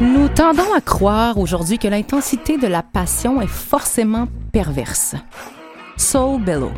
[0.00, 5.14] Nous tendons à croire aujourd'hui que l'intensité de la passion est forcément perverse.
[5.98, 6.72] Soul Bellow.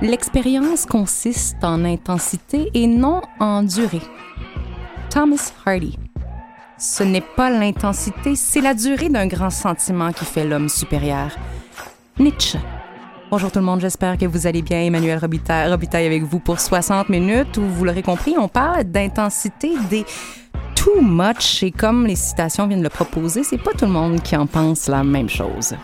[0.00, 4.02] L'expérience consiste en intensité et non en durée.
[5.10, 5.98] Thomas Hardy.
[6.78, 11.36] Ce n'est pas l'intensité, c'est la durée d'un grand sentiment qui fait l'homme supérieur.
[12.20, 12.60] Nietzsche.
[13.28, 14.82] Bonjour tout le monde, j'espère que vous allez bien.
[14.82, 19.72] Emmanuel Robitaille, Robitaille avec vous pour 60 minutes où, vous l'aurez compris, on parle d'intensité
[19.90, 20.06] des
[20.86, 24.36] too much et comme les citations viennent le proposer, c'est pas tout le monde qui
[24.36, 25.74] en pense la même chose.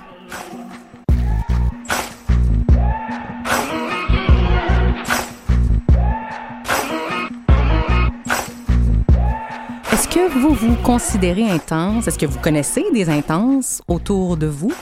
[9.92, 12.06] Est-ce que vous vous considérez intense?
[12.06, 14.72] Est-ce que vous connaissez des intenses autour de vous?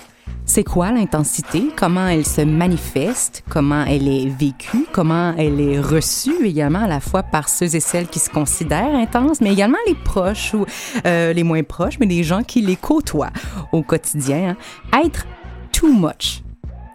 [0.53, 1.69] C'est quoi l'intensité?
[1.77, 3.45] Comment elle se manifeste?
[3.49, 4.85] Comment elle est vécue?
[4.91, 8.97] Comment elle est reçue également à la fois par ceux et celles qui se considèrent
[8.97, 10.67] intenses, mais également les proches ou
[11.07, 13.31] euh, les moins proches, mais les gens qui les côtoient
[13.71, 14.57] au quotidien.
[14.93, 15.01] hein?
[15.05, 15.25] Être
[15.71, 16.43] too much.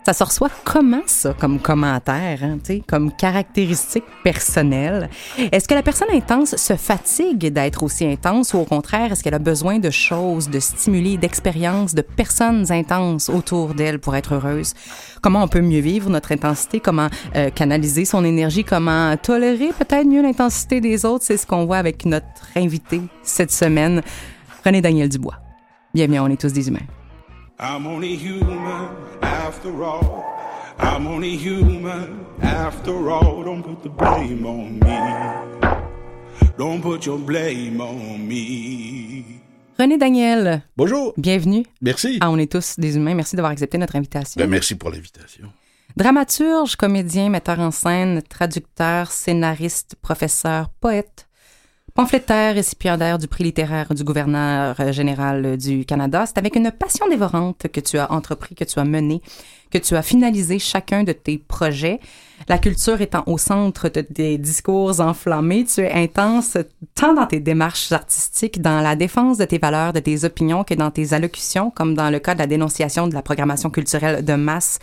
[0.06, 5.10] Ça se reçoit comment ça, comme commentaire, hein, comme caractéristique personnelle?
[5.52, 9.34] Est-ce que la personne intense se fatigue d'être aussi intense ou au contraire, est-ce qu'elle
[9.34, 14.76] a besoin de choses, de stimuli, d'expériences, de personnes intenses autour d'elle pour être heureuse?
[15.24, 16.80] Comment on peut mieux vivre notre intensité?
[16.80, 18.64] Comment euh, canaliser son énergie?
[18.64, 21.26] Comment tolérer peut-être mieux l'intensité des autres?
[21.26, 24.04] C'est ce qu'on voit avec notre invité cette semaine,
[24.64, 25.40] René Daniel Dubois.
[25.96, 26.86] Bienvenue, on est tous des humains.
[27.60, 28.90] I'm only human
[29.22, 30.26] after all.
[30.78, 33.44] I'm only human after all.
[33.44, 36.50] Don't put the blame on me.
[36.58, 39.42] Don't put your blame on me.
[39.80, 41.14] René Daniel, Bonjour.
[41.18, 41.66] bienvenue.
[41.82, 42.18] Merci.
[42.22, 43.14] Ah, on est tous des humains.
[43.14, 44.40] Merci d'avoir accepté notre invitation.
[44.40, 45.52] Ben, merci pour l'invitation.
[45.98, 51.25] Dramaturge, comédien, metteur en scène, traducteur, scénariste, professeur, poète,
[51.96, 56.26] pamphlétaire, récipiendaire du prix littéraire du gouverneur euh, général du Canada.
[56.26, 59.22] C'est avec une passion dévorante que tu as entrepris, que tu as mené,
[59.72, 62.02] que tu as finalisé chacun de tes projets.
[62.50, 66.58] La culture étant au centre de tes discours enflammés, tu es intense
[66.96, 70.74] tant dans tes démarches artistiques, dans la défense de tes valeurs, de tes opinions, que
[70.74, 74.34] dans tes allocutions, comme dans le cas de la dénonciation de la programmation culturelle de
[74.34, 74.80] masse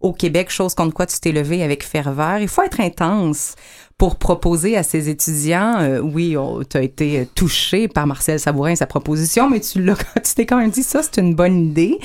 [0.00, 2.38] au Québec, chose contre quoi tu t'es levé avec ferveur.
[2.38, 3.54] Il faut être intense
[3.98, 6.36] pour proposer à ses étudiants, euh, oui,
[6.68, 10.44] tu as été touché par Marcel Sabourin et sa proposition, mais tu l'as, tu t'es
[10.44, 11.98] quand même dit ça, c'est une bonne idée.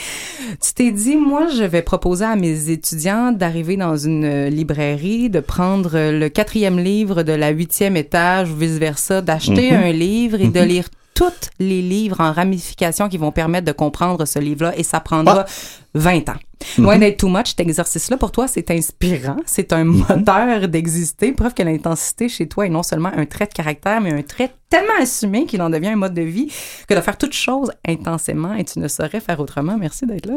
[0.64, 5.42] Tu t'es dit, moi, je vais proposer à mes étudiants d'arriver dans une librairie, de
[5.42, 10.48] prendre le quatrième livre de la huitième étage ou vice versa, d'acheter un livre et
[10.48, 14.84] de lire tous les livres en ramification qui vont permettre de comprendre ce livre-là et
[14.84, 15.46] ça prendra
[15.94, 16.36] 20 ans.
[16.78, 21.56] Loin d'être too much, cet exercice-là, pour toi, c'est inspirant, c'est un moteur d'exister, preuve
[21.56, 24.94] que l'intensité chez toi est non seulement un trait de caractère, mais un trait tellement
[25.02, 26.54] assumé qu'il en devient un mode de vie
[26.88, 29.76] que de faire toutes choses intensément et tu ne saurais faire autrement.
[29.80, 30.36] Merci d'être là.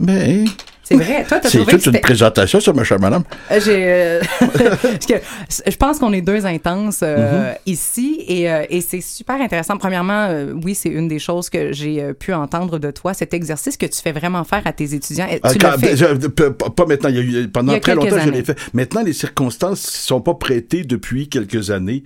[0.00, 0.44] Mais
[0.82, 1.24] C'est vrai.
[1.28, 3.22] Toi, t'as c'est trouvé toute que une présentation, ça, ma chère madame.
[3.52, 4.20] euh, J'ai, euh,
[5.66, 7.56] je pense qu'on est deux intenses euh, Mm-hmm.
[7.66, 9.76] ici et, euh, et c'est super intéressant.
[9.76, 13.76] Premièrement, euh, oui, c'est une des choses que j'ai pu entendre de toi, cet exercice
[13.76, 15.26] que tu fais vraiment faire à tes étudiants.
[15.42, 17.80] Ah, Tu quand- je- p- pas maintenant, il y a eu, pendant Il y a
[17.80, 18.38] très longtemps, je années.
[18.38, 18.58] l'ai fait.
[18.74, 22.02] Maintenant, les circonstances ne sont pas prêtées depuis quelques années,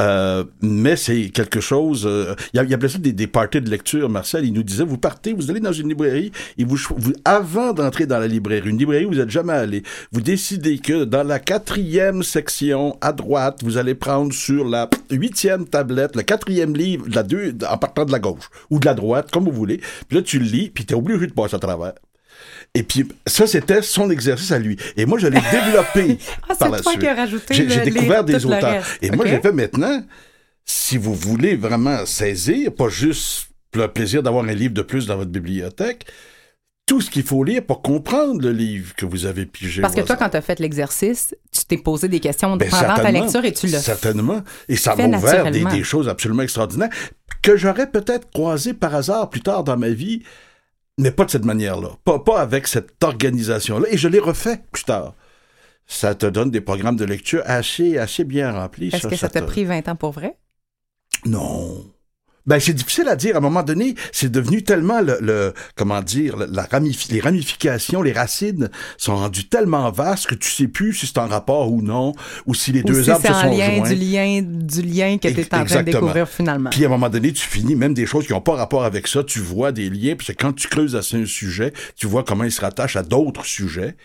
[0.00, 2.04] euh, mais c'est quelque chose.
[2.06, 4.44] euh, il, y appelait ça des, des parties de lecture, Marcel.
[4.44, 8.06] Il nous disait vous partez, vous allez dans une librairie et vous, vous avant d'entrer
[8.06, 9.82] dans la librairie, une librairie où vous n'êtes jamais allé,
[10.12, 15.66] vous décidez que dans la quatrième section à droite, vous allez prendre sur la huitième
[15.66, 19.30] tablette le quatrième livre, la deux, en partant de la gauche ou de la droite,
[19.30, 19.80] comme vous voulez.
[20.08, 21.92] Puis là, tu le lis, puis tu es obligé de passer à travers.
[22.76, 24.76] Et puis, ça, c'était son exercice à lui.
[24.96, 27.02] Et moi, je l'ai développé Ah, c'est par la toi suite.
[27.02, 28.84] qui as rajouté J'ai le- j'ai les- découvert des auteurs.
[29.00, 30.02] Et moi, j'ai fait maintenant,
[30.64, 35.16] si vous voulez vraiment saisir, pas juste le plaisir d'avoir un livre de plus dans
[35.16, 36.06] votre bibliothèque,
[36.86, 39.80] tout ce qu'il faut lire pour comprendre le livre que vous avez pigé.
[39.80, 42.94] Parce que toi, quand tu as fait l'exercice, tu t'es posé des questions Ben, pendant
[42.96, 43.84] ta lecture et tu l'as fait.
[43.84, 44.42] Certainement.
[44.68, 46.90] Et ça m'a ouvert des, des choses absolument extraordinaires
[47.40, 50.22] que j'aurais peut-être croisées par hasard plus tard dans ma vie,
[50.98, 51.90] mais pas de cette manière-là.
[52.04, 53.86] Pas, pas avec cette organisation-là.
[53.90, 55.14] Et je l'ai refait plus tard.
[55.86, 58.88] Ça te donne des programmes de lecture assez, assez bien remplis.
[58.92, 60.38] Est-ce que ça t'a pris 20 ans pour vrai?
[61.26, 61.84] Non.
[62.46, 63.36] Ben, c'est difficile à dire.
[63.36, 68.02] À un moment donné, c'est devenu tellement le, le comment dire, la ramif les ramifications,
[68.02, 71.82] les racines sont rendues tellement vastes que tu sais plus si c'est en rapport ou
[71.82, 72.14] non,
[72.46, 73.88] ou si les deux arbres se sont lien, joints.
[73.88, 76.70] du lien, du lien que tu es en train de découvrir finalement.
[76.70, 79.06] Puis à un moment donné, tu finis même des choses qui n'ont pas rapport avec
[79.06, 79.24] ça.
[79.24, 82.52] Tu vois des liens, que quand tu creuses assez un sujet, tu vois comment il
[82.52, 83.96] se rattache à d'autres sujets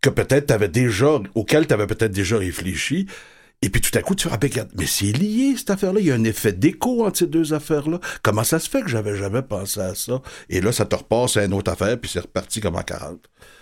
[0.00, 3.06] que peut-être tu avais déjà, auxquels tu avais peut-être déjà réfléchi.
[3.62, 6.00] Et puis tout à coup, tu fais, ah, mais c'est lié cette affaire-là.
[6.00, 8.00] Il y a un effet d'écho entre ces deux affaires-là.
[8.22, 10.22] Comment ça se fait que j'avais jamais pensé à ça?
[10.48, 13.18] Et là, ça te repasse à une autre affaire, puis c'est reparti comme en 40.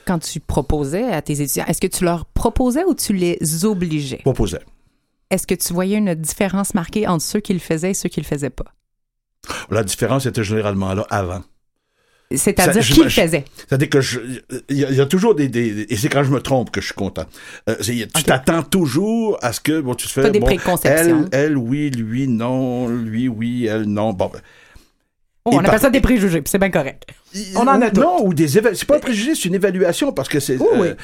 [0.07, 4.21] Quand tu proposais à tes étudiants, est-ce que tu leur proposais ou tu les obligeais?
[4.23, 4.61] Proposais.
[5.31, 8.21] Est-ce que tu voyais une différence marquée entre ceux qui le faisaient et ceux qui
[8.21, 8.73] le faisaient pas?
[9.69, 11.43] La différence était généralement là avant.
[12.35, 13.45] C'est-à-dire qui le faisait.
[13.57, 13.99] C'est-à-dire que
[14.69, 16.95] il y, a toujours des, des et c'est quand je me trompe que je suis
[16.95, 17.25] content.
[17.71, 21.27] Euh, tu t'attends toujours à ce que bon tu te fais des bon, préconceptions.
[21.33, 24.13] Elle, elle oui, lui non, lui oui, elle non.
[24.13, 24.31] Bon.
[24.31, 24.41] Ben,
[25.47, 27.07] oh, on appelle ça des préjugés, c'est bien correct.
[27.57, 30.39] On en a Non, ou des c'est pas un préjugé, c'est une évaluation parce que
[30.39, 30.89] c'est oui.
[30.89, 30.95] Euh,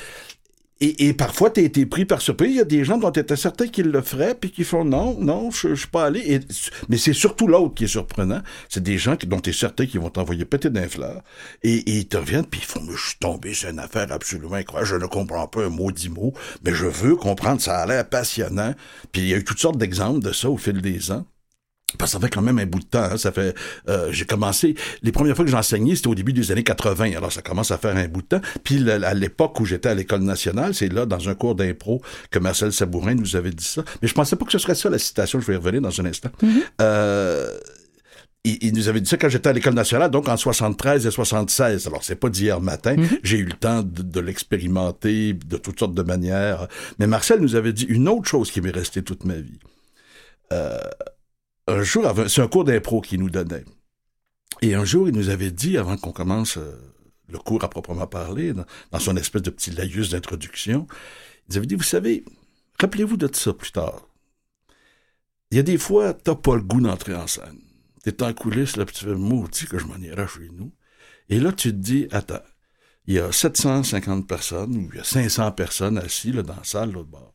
[0.80, 2.50] et, parfois, tu été pris par surprise.
[2.50, 4.84] Il y a des gens dont tu étais certain qu'ils le feraient, puis qui font
[4.84, 6.40] non, non, je ne suis pas allé.
[6.88, 8.42] Mais c'est surtout l'autre qui est surprenant.
[8.68, 11.22] C'est des gens dont tu es certain qu'ils vont t'envoyer péter d'un fleur.
[11.62, 14.54] Et, et, ils te reviennent, puis ils font, je suis tombé c'est une affaire absolument
[14.54, 14.90] incroyable.
[14.90, 16.34] Je ne comprends pas un mot dix mots,
[16.64, 17.60] mais je veux comprendre.
[17.60, 18.74] Ça a l'air passionnant.
[19.12, 21.24] Puis il y a eu toutes sortes d'exemples de ça au fil des ans.
[21.98, 23.02] Parce que ça fait quand même un bout de temps.
[23.02, 23.16] Hein.
[23.16, 23.54] Ça fait,
[23.88, 24.74] euh, j'ai commencé.
[25.02, 27.12] Les premières fois que j'enseignais, c'était au début des années 80.
[27.16, 28.40] Alors ça commence à faire un bout de temps.
[28.62, 32.38] Puis à l'époque où j'étais à l'école nationale, c'est là dans un cours d'impro que
[32.38, 33.84] Marcel Sabourin nous avait dit ça.
[34.02, 35.40] Mais je pensais pas que ce serait ça la citation.
[35.40, 36.30] Je vais y revenir dans un instant.
[36.42, 36.62] Mm-hmm.
[36.80, 37.58] euh,
[38.46, 41.86] il, nous avait dit ça quand j'étais à l'école nationale, donc en 73 et 76.
[41.86, 42.94] Alors, c'est pas d'hier matin.
[42.94, 43.20] Mm-hmm.
[43.22, 46.68] J'ai eu le temps de, de l'expérimenter de toutes sortes de manières.
[46.98, 49.58] Mais Marcel nous avait dit une autre chose qui m'est restée toute ma vie.
[50.52, 50.78] Euh,
[51.66, 53.64] un jour, c'est un cours d'impro qu'il nous donnait.
[54.62, 56.72] Et un jour, il nous avait dit, avant qu'on commence euh,
[57.28, 61.66] le cours à proprement parler, dans, son espèce de petit laïus d'introduction, il nous avait
[61.66, 62.24] dit, vous savez,
[62.80, 64.08] rappelez-vous de ça plus tard.
[65.50, 67.60] Il y a des fois, t'as pas le goût d'entrer en scène.
[68.02, 70.72] T'es en coulisses, là, tu fais, maudit que je m'en irai chez nous.
[71.28, 72.42] Et là, tu te dis, attends,
[73.06, 76.92] il y a 750 personnes, ou il y a 500 personnes assises dans la salle,
[76.92, 77.34] l'autre bord.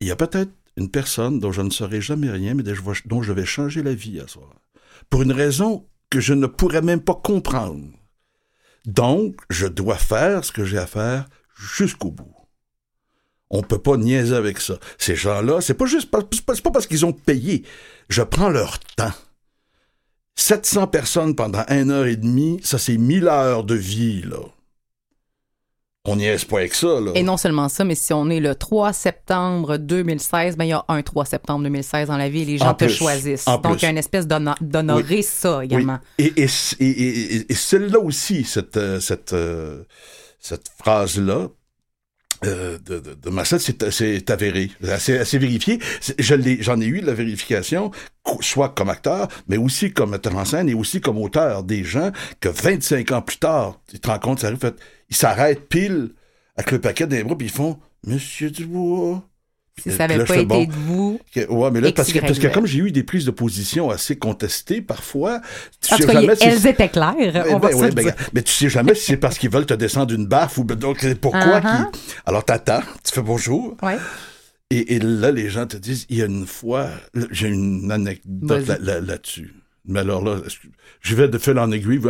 [0.00, 3.32] Il y a peut-être une personne dont je ne saurai jamais rien, mais dont je
[3.32, 4.48] vais changer la vie à soi.
[5.10, 7.84] Pour une raison que je ne pourrais même pas comprendre.
[8.86, 11.28] Donc, je dois faire ce que j'ai à faire
[11.58, 12.34] jusqu'au bout.
[13.50, 14.78] On peut pas niaiser avec ça.
[14.98, 16.22] Ces gens-là, c'est pas juste, pas
[16.72, 17.64] parce qu'ils ont payé.
[18.08, 19.14] Je prends leur temps.
[20.36, 24.38] 700 personnes pendant une heure et demie, ça c'est 1000 heures de vie, là
[26.04, 27.00] on n'y est pas avec ça.
[27.00, 27.12] Là.
[27.14, 30.72] Et non seulement ça, mais si on est le 3 septembre 2016, ben il y
[30.72, 33.44] a un 3 septembre 2016 dans la vie et les gens te choisissent.
[33.44, 35.98] Donc, il y a une espèce d'honorer ça également.
[36.18, 36.46] Et, et,
[36.80, 39.84] et, et celle-là aussi, cette, euh, cette, euh,
[40.40, 41.48] cette phrase-là,
[42.44, 45.80] euh, de, de, de Marcel, c'est avéré, c'est vérifié.
[46.18, 47.90] J'en ai, eu la vérification,
[48.40, 51.64] soit comme acteur, mais aussi comme metteur en scène et aussi comme auteur.
[51.64, 54.74] Des gens que 25 ans plus tard, tu te rends compte, ça arrive,
[55.08, 56.10] ils s'arrêtent pile
[56.56, 59.22] avec le paquet des bras, puis ils font Monsieur Dubois.
[59.82, 61.20] Si ça n'avait pas été de vous.
[61.36, 64.16] ouais, mais là, parce que, parce que comme j'ai eu des prises de position assez
[64.16, 65.40] contestées parfois,
[65.80, 67.46] tu sais jamais si elles étaient claires.
[67.50, 70.14] on va ben, ben, mais tu sais jamais si c'est parce qu'ils veulent te descendre
[70.14, 71.58] une baffe ou donc pourquoi.
[71.58, 71.84] Uh
[72.26, 73.76] Alors t'attends, tu fais bonjour.
[73.82, 73.96] Ouais.
[74.70, 76.88] Et, et, là, les gens te disent, il y a une fois,
[77.30, 79.54] j'ai une anecdote là-dessus.
[79.86, 80.42] mais alors là,
[81.00, 82.00] je vais de fil en aiguille.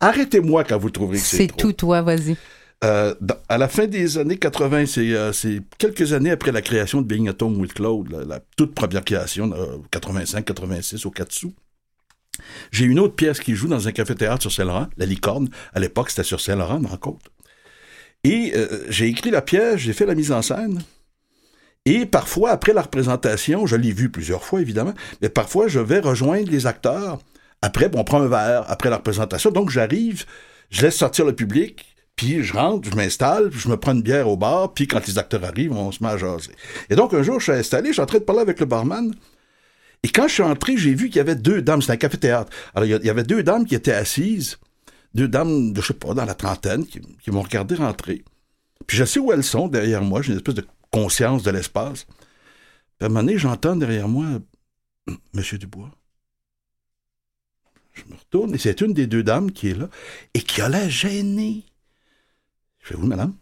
[0.00, 2.36] Arrêtez-moi quand vous trouverez que c'est C'est tout toi, vas-y.
[2.84, 3.14] Euh,
[3.48, 7.28] à la fin des années 80, euh, c'est quelques années après la création de Being
[7.28, 9.50] at Home with Claude, la, toute première création,
[9.90, 11.54] 85-86 au 4 sous.
[12.70, 15.48] J'ai une autre pièce qui joue dans un café-théâtre sur Saint-Laurent, La Licorne.
[15.74, 17.20] À l'époque, c'était sur Saint-Laurent, dans côte.
[18.22, 20.80] Et euh, j'ai écrit la pièce, j'ai fait la mise en scène.
[21.84, 26.00] Et parfois, après la représentation, je l'ai vu plusieurs fois, évidemment, mais parfois, je vais
[26.00, 27.18] rejoindre les acteurs.
[27.62, 29.50] Après, bon, on prend un verre après la représentation.
[29.50, 30.24] Donc, j'arrive,
[30.70, 31.87] je laisse sortir le public,
[32.18, 35.18] puis je rentre, je m'installe, je me prends une bière au bar, puis quand les
[35.18, 36.50] acteurs arrivent, on se met à jaser.
[36.90, 38.66] Et donc, un jour, je suis installé, je suis en train de parler avec le
[38.66, 39.14] barman,
[40.02, 42.52] et quand je suis entré, j'ai vu qu'il y avait deux dames, c'était un café-théâtre.
[42.74, 44.58] Alors, il y avait deux dames qui étaient assises,
[45.14, 48.24] deux dames, de, je sais pas, dans la trentaine, qui, m'ont regardé rentrer.
[48.88, 52.04] Puis je sais où elles sont derrière moi, j'ai une espèce de conscience de l'espace.
[52.04, 52.16] Puis
[53.02, 54.26] à un moment donné, j'entends derrière moi,
[55.34, 55.90] Monsieur Dubois.
[57.94, 59.88] Je me retourne, et c'est une des deux dames qui est là,
[60.34, 61.64] et qui a l'air gênée.
[62.88, 63.34] Je fais, oui, madame.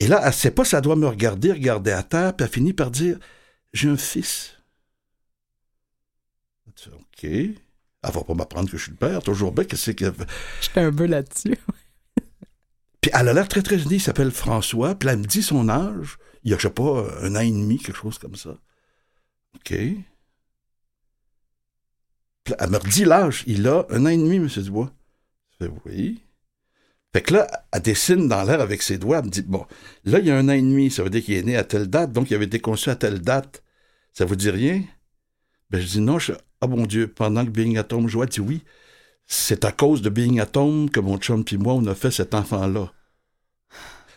[0.00, 2.44] Et là, elle ne sait pas si elle doit me regarder, regarder à terre, puis
[2.44, 3.18] elle finit par dire,
[3.72, 4.54] j'ai un fils.
[6.86, 7.24] OK.
[7.24, 7.56] Elle
[8.02, 9.22] va pas m'apprendre que je suis le père.
[9.22, 10.12] Toujours bien, qu'est-ce que.
[10.60, 11.56] J'étais un peu là-dessus.
[13.00, 13.92] Puis elle a l'air très, très jeune.
[13.92, 14.94] Il s'appelle François.
[14.94, 16.18] Puis elle me dit son âge.
[16.44, 18.50] Il y a, je sais pas, un an et demi, quelque chose comme ça.
[19.56, 19.70] OK.
[22.44, 23.42] Puis elle me redit l'âge.
[23.46, 24.46] Il a un an et demi, M.
[24.46, 24.92] Dubois.
[25.52, 26.25] Je fais oui.
[27.16, 29.20] Fait que là, elle dessine dans l'air avec ses doigts.
[29.20, 29.64] Elle me dit, bon,
[30.04, 30.90] là, il y a un an et demi.
[30.90, 32.12] Ça veut dire qu'il est né à telle date.
[32.12, 33.62] Donc, il avait été conçu à telle date.
[34.12, 34.82] Ça vous dit rien?
[35.70, 36.18] Ben, je dis non.
[36.18, 38.64] Je, ah, bon Dieu, pendant que Being Atom jouait, dit oui.
[39.26, 42.34] C'est à cause de Being Atom que mon chum et moi, on a fait cet
[42.34, 42.92] enfant-là.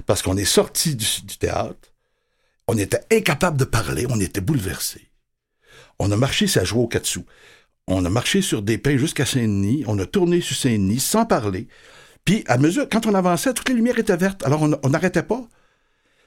[0.05, 1.93] Parce qu'on est sorti du, théâtre.
[2.67, 4.07] On était incapable de parler.
[4.09, 5.09] On était bouleversés.
[5.99, 7.21] On a marché, ça jouait au katsu.
[7.87, 9.85] On a marché sur des pins jusqu'à Saint-Denis.
[9.87, 11.69] On a tourné sur Saint-Denis sans parler.
[12.29, 14.45] Puis, à mesure, quand on avançait, toutes les lumières étaient vertes.
[14.45, 15.41] Alors, on n'arrêtait pas.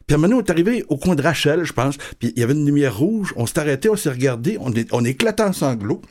[0.05, 1.97] Puis, à un moment, on est arrivé au coin de Rachel, je pense.
[2.19, 3.33] Puis, il y avait une lumière rouge.
[3.37, 4.57] On s'est arrêté, on s'est regardé.
[4.59, 6.03] On, est, on éclatait en sanglots.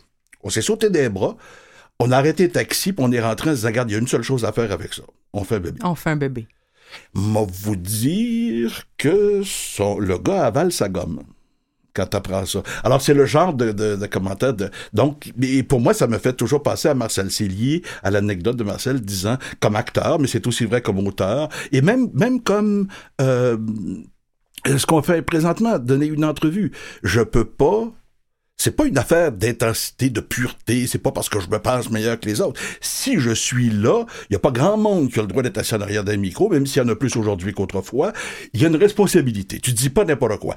[0.43, 1.35] On s'est sauté des bras.
[1.99, 3.95] On a arrêté le taxi, puis on est rentré en se disant, regarde, il y
[3.97, 5.03] a une seule chose à faire avec ça.
[5.33, 5.79] On fait un bébé.
[5.83, 6.47] On fait un bébé.
[7.13, 11.21] M'a vous dire que son, le gars avale sa gomme
[11.93, 12.63] quand t'apprends ça.
[12.83, 14.69] Alors, c'est le genre de, de, de commentaire de...
[14.93, 15.31] Donc,
[15.67, 17.29] pour moi, ça me fait toujours passer à Marcel.
[17.41, 21.81] Lié à l'anecdote de Marcel disant, comme acteur, mais c'est aussi vrai comme auteur, et
[21.81, 22.87] même, même comme...
[23.19, 23.57] Euh,
[24.65, 26.71] ce qu'on fait présentement, donner une entrevue.
[27.03, 27.91] Je peux pas
[28.61, 32.19] c'est pas une affaire d'intensité, de pureté, c'est pas parce que je me pense meilleur
[32.19, 32.61] que les autres.
[32.79, 35.57] Si je suis là, il y a pas grand monde qui a le droit d'être
[35.57, 38.13] assis en arrière d'un micro, même s'il y en a plus aujourd'hui qu'autrefois,
[38.53, 39.59] il y a une responsabilité.
[39.59, 40.53] Tu dis pas n'importe quoi.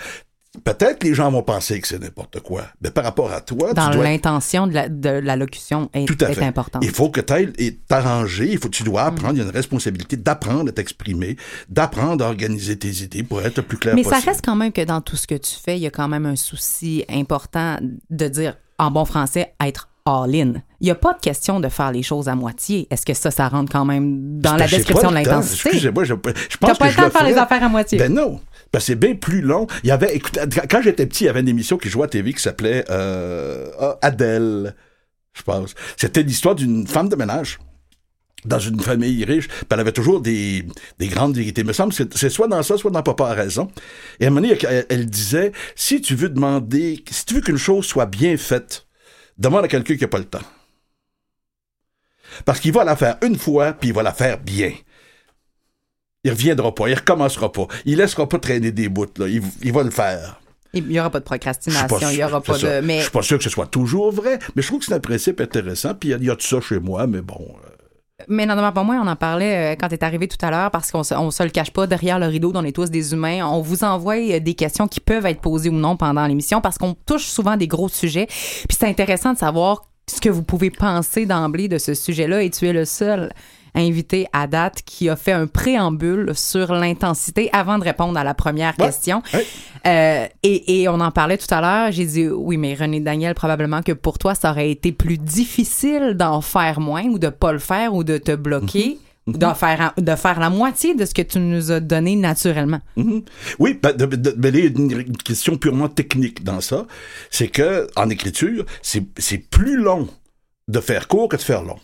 [0.63, 2.67] Peut-être que les gens vont penser que c'est n'importe quoi.
[2.81, 5.09] Mais par rapport à toi, Dans l'intention de la, de
[5.95, 6.45] est, Tout à est fait.
[6.45, 6.85] importante.
[6.85, 10.17] Il faut que tu t'arranger, il faut tu dois apprendre, il y a une responsabilité
[10.17, 11.37] d'apprendre à t'exprimer,
[11.69, 14.23] d'apprendre à organiser tes idées pour être le plus clair Mais possible.
[14.23, 16.09] ça reste quand même que dans tout ce que tu fais, il y a quand
[16.09, 17.79] même un souci important
[18.11, 20.55] de dire, en bon français, être all-in.
[20.81, 22.87] Il n'y a pas de question de faire les choses à moitié.
[22.91, 25.69] Est-ce que ça, ça rentre quand même dans la description de l'intensité?
[25.71, 26.15] Excusez-moi, je,
[26.51, 27.99] je pense pas que le temps le de faire les affaires à moitié.
[27.99, 28.41] Ben non.
[28.73, 29.67] Que c'est bien plus long.
[29.83, 32.09] Il y avait, écoute, quand j'étais petit, il y avait une émission qui jouait à
[32.09, 33.71] TV qui s'appelait euh,
[34.03, 34.75] Adèle,
[35.33, 35.75] je pense.
[35.97, 37.59] C'était l'histoire d'une femme de ménage
[38.45, 40.67] dans une famille riche, puis elle avait toujours des,
[40.99, 41.63] des grandes vérités.
[41.63, 43.69] Il me semble que c'est- c'est soit dans ça, soit dans Papa a raison.
[44.21, 47.41] Et à un moment donné, elle, elle disait, si tu veux demander, si tu veux
[47.41, 48.87] qu'une chose soit bien faite,
[49.39, 50.43] demande à quelqu'un qui n'a pas le temps.
[52.45, 54.73] Parce qu'il va la faire une fois, puis il va la faire bien.
[56.25, 57.67] Il reviendra pas, il recommencera pas.
[57.85, 59.29] Il laissera pas traîner des bouts, là.
[59.29, 60.41] Il, il va le faire.
[60.73, 62.81] Il n'y aura pas de procrastination, il n'y aura pas de...
[62.81, 64.95] Mais Je suis pas sûr que ce soit toujours vrai, mais je trouve que c'est
[64.95, 65.95] un principe intéressant.
[65.95, 67.55] Puis il y a- il y, a de ça chez moi, mais bon.
[67.65, 67.69] euh,
[68.29, 70.71] Mais non, pas moi, on en parlait euh, quand tu es arrivé tout à l'heure
[70.71, 73.45] parce qu'on se, se le cache pas derrière le rideau, on est tous des humains.
[73.45, 76.79] On vous envoie euh, des questions qui peuvent être posées ou non pendant l'émission parce
[76.79, 78.27] qu'on touche souvent des gros sujets.
[78.27, 82.51] Puis c'est intéressant de savoir ce que vous pouvez penser d'emblée de ce sujet-là et
[82.51, 83.33] tu es le seul
[83.75, 88.35] invité à date qui a fait un préambule sur l'intensité avant de répondre à la
[88.35, 88.87] première Ouais.
[88.87, 89.23] question.
[89.33, 89.47] Ouais.
[89.87, 91.93] Euh, et, et on en parlait tout à l'heure.
[91.93, 96.15] J'ai dit oui, mais René Daniel, probablement que pour toi, ça aurait été plus difficile
[96.15, 98.99] d'en faire moins ou de pas le faire ou de te bloquer.
[99.27, 102.81] ou d'en faire, de faire la moitié de ce que tu nous as donné naturellement.
[102.97, 103.23] Mhm.
[103.59, 106.87] Oui, ben, de, de- mais il y a une, question purement technique dans ça.
[107.31, 110.09] C'est que en écriture, c'est c'est plus long
[110.69, 111.79] de faire court que de faire long.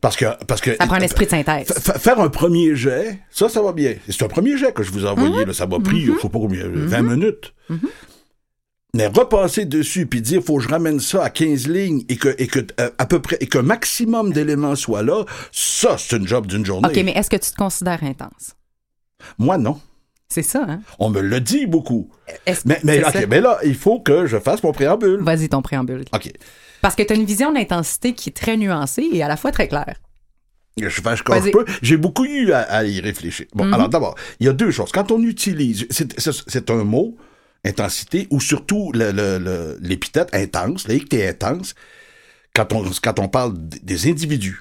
[0.00, 1.66] Parce que parce que Ça prend un esprit de synthèse.
[1.68, 3.94] Fa- fa- faire un premier jet, ça, ça va bien.
[4.08, 5.40] C'est un premier jet que je vous ai envoyé.
[5.40, 5.46] Mhm.
[5.46, 7.54] Là, ça m'a pris, je sais pas combien, 20 minutes.
[8.94, 12.34] Mais repasser dessus puis dire faut que je ramène ça à 15 lignes et que
[12.38, 16.26] et que euh, à peu près et qu'un maximum d'éléments soient là, ça c'est une
[16.26, 16.88] job d'une journée.
[16.88, 18.54] OK, mais est-ce que tu te considères intense?
[19.38, 19.78] Moi non.
[20.28, 20.80] C'est ça, hein?
[20.98, 22.08] On me le dit beaucoup.
[22.46, 23.26] Est-ce- Mais mais, c'est ok, ça?
[23.28, 25.20] mais là il faut que je fasse mon préambule.
[25.22, 26.04] Vas-y, ton préambule.
[26.14, 26.32] Ok.
[26.86, 29.50] Parce que tu as une vision d'intensité qui est très nuancée et à la fois
[29.50, 29.96] très claire.
[30.80, 31.02] Je je
[31.40, 31.50] Vas-y.
[31.50, 31.64] peux.
[31.82, 33.46] J'ai beaucoup eu à, à y réfléchir.
[33.56, 33.74] Bon, Mhm.
[33.74, 34.92] alors d'abord, il y a deux choses.
[34.92, 36.20] Quand on utilise, c'est-
[36.70, 37.16] un mot,
[37.64, 41.74] intensité, ou surtout le- le- le- l'épithète intense, l'équité intense,
[42.54, 44.60] quand on, quand on parle des individus,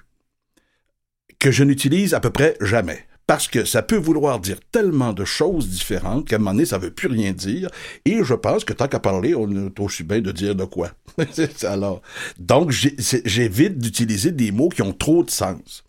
[1.38, 3.05] que je n'utilise à peu près jamais.
[3.27, 6.77] Parce que ça peut vouloir dire tellement de choses différentes qu'à un moment donné, ça
[6.77, 7.70] veut plus rien dire.
[8.05, 10.91] Et je pense que tant qu'à parler, on est aussi bien de dire de quoi.
[11.63, 12.01] Alors,
[12.38, 15.84] donc, j'évite d'utiliser des mots qui ont trop de sens.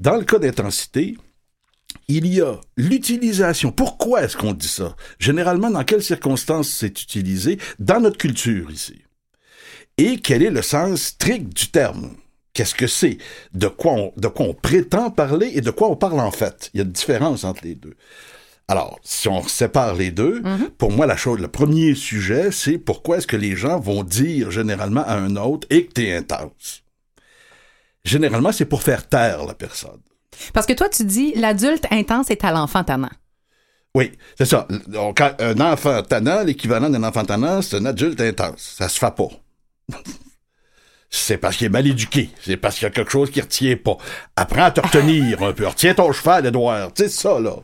[0.00, 1.16] Dans le cas d'intensité,
[2.08, 3.70] il y a l'utilisation.
[3.70, 4.96] Pourquoi est-ce qu'on dit ça?
[5.20, 7.58] Généralement, dans quelles circonstances c'est utilisé?
[7.78, 9.02] Dans notre culture ici?
[9.96, 12.16] Et quel est le sens strict du terme?
[12.54, 13.18] Qu'est-ce que c'est?
[13.52, 16.70] De quoi, on, de quoi on prétend parler et de quoi on parle en fait?
[16.72, 17.96] Il y a une différence entre les deux.
[18.68, 20.42] Alors, si on sépare les deux,
[20.78, 24.50] pour moi, la chose, le premier sujet, c'est pourquoi est-ce que les gens vont dire
[24.50, 26.82] généralement à un autre et que t'es intense.
[28.04, 30.00] Généralement, c'est pour faire taire la personne.
[30.54, 33.10] Parce que toi, tu dis l'adulte intense est à l'enfant tannant.
[33.94, 34.66] Oui, c'est ça.
[34.86, 38.76] Donc, un enfant tannant, l'équivalent d'un enfant tannant, c'est un adulte intense.
[38.78, 39.98] Ça se fait pas.
[41.16, 42.30] C'est parce qu'il est mal éduqué.
[42.42, 43.96] C'est parce qu'il y a quelque chose qui retient pas.
[44.34, 45.66] Apprends à te retenir un peu.
[45.66, 46.90] Retiens ton cheval, Edouard.
[46.96, 47.56] Sais ça, là.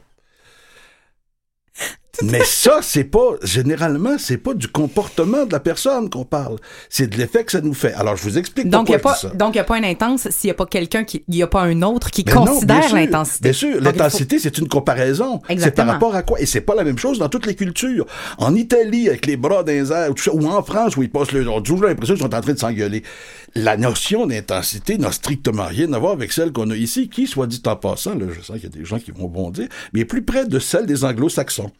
[2.22, 6.56] Mais ça, c'est pas, généralement, c'est pas du comportement de la personne qu'on parle.
[6.88, 7.94] C'est de l'effet que ça nous fait.
[7.94, 9.36] Alors, je vous explique Donc, il pourquoi n'y a, je dis pas- ça.
[9.36, 11.22] donc, il y a pas une intense s'il n'y a pas quelqu'un qui.
[11.28, 13.42] Il n'y a pas un autre qui Ben considère l'intensité.
[13.44, 15.40] Bien sûr, faut- l'intensité, c'est une comparaison.
[15.56, 16.40] C'est par rapport à quoi?
[16.40, 18.06] Et c'est pas la même chose dans toutes les cultures.
[18.38, 21.10] En Italie, avec les bras dans les airs, tout ça, ou en France, où ils
[21.10, 21.48] passent le...
[21.48, 23.02] On toujours l'impression qu'ils sont en train de s'engueuler.
[23.54, 27.46] La notion d'intensité n'a strictement rien à voir avec celle qu'on a ici, qui, soit
[27.46, 30.00] dit en passant, là, je sens qu'il y a des gens qui vont bondir, mais
[30.00, 31.70] est plus près de celle des anglo-saxons.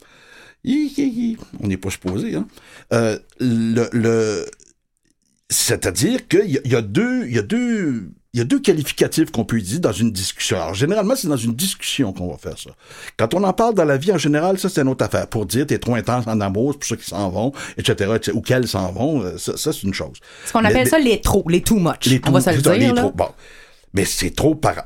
[0.65, 1.37] Hi, hi, hi.
[1.63, 2.47] On n'est pas supposé, hein.
[2.93, 4.47] Euh, le, le,
[5.49, 8.45] c'est-à-dire qu'il y, a- il y a deux, il y a deux, il y a
[8.45, 10.57] deux qualificatifs qu'on peut utiliser dans une discussion.
[10.61, 12.71] Alors, généralement, c'est dans une discussion qu'on va faire ça.
[13.17, 15.27] Quand on en parle dans la vie, en général, ça, c'est une autre affaire.
[15.27, 18.37] Pour dire, t'es trop intense en amour, c'est pour ceux qui s'en vont, etc., etc.,
[18.37, 20.19] ou qu'elles s'en vont, euh, ça, ça, c'est une chose.
[20.47, 22.07] Ce qu'on appelle ça les trop, les too much.
[22.07, 22.73] les On va se le dire.
[22.75, 23.03] les là.
[23.03, 23.13] trous.
[23.13, 23.29] Bon.
[23.95, 24.85] Mais c'est trop par.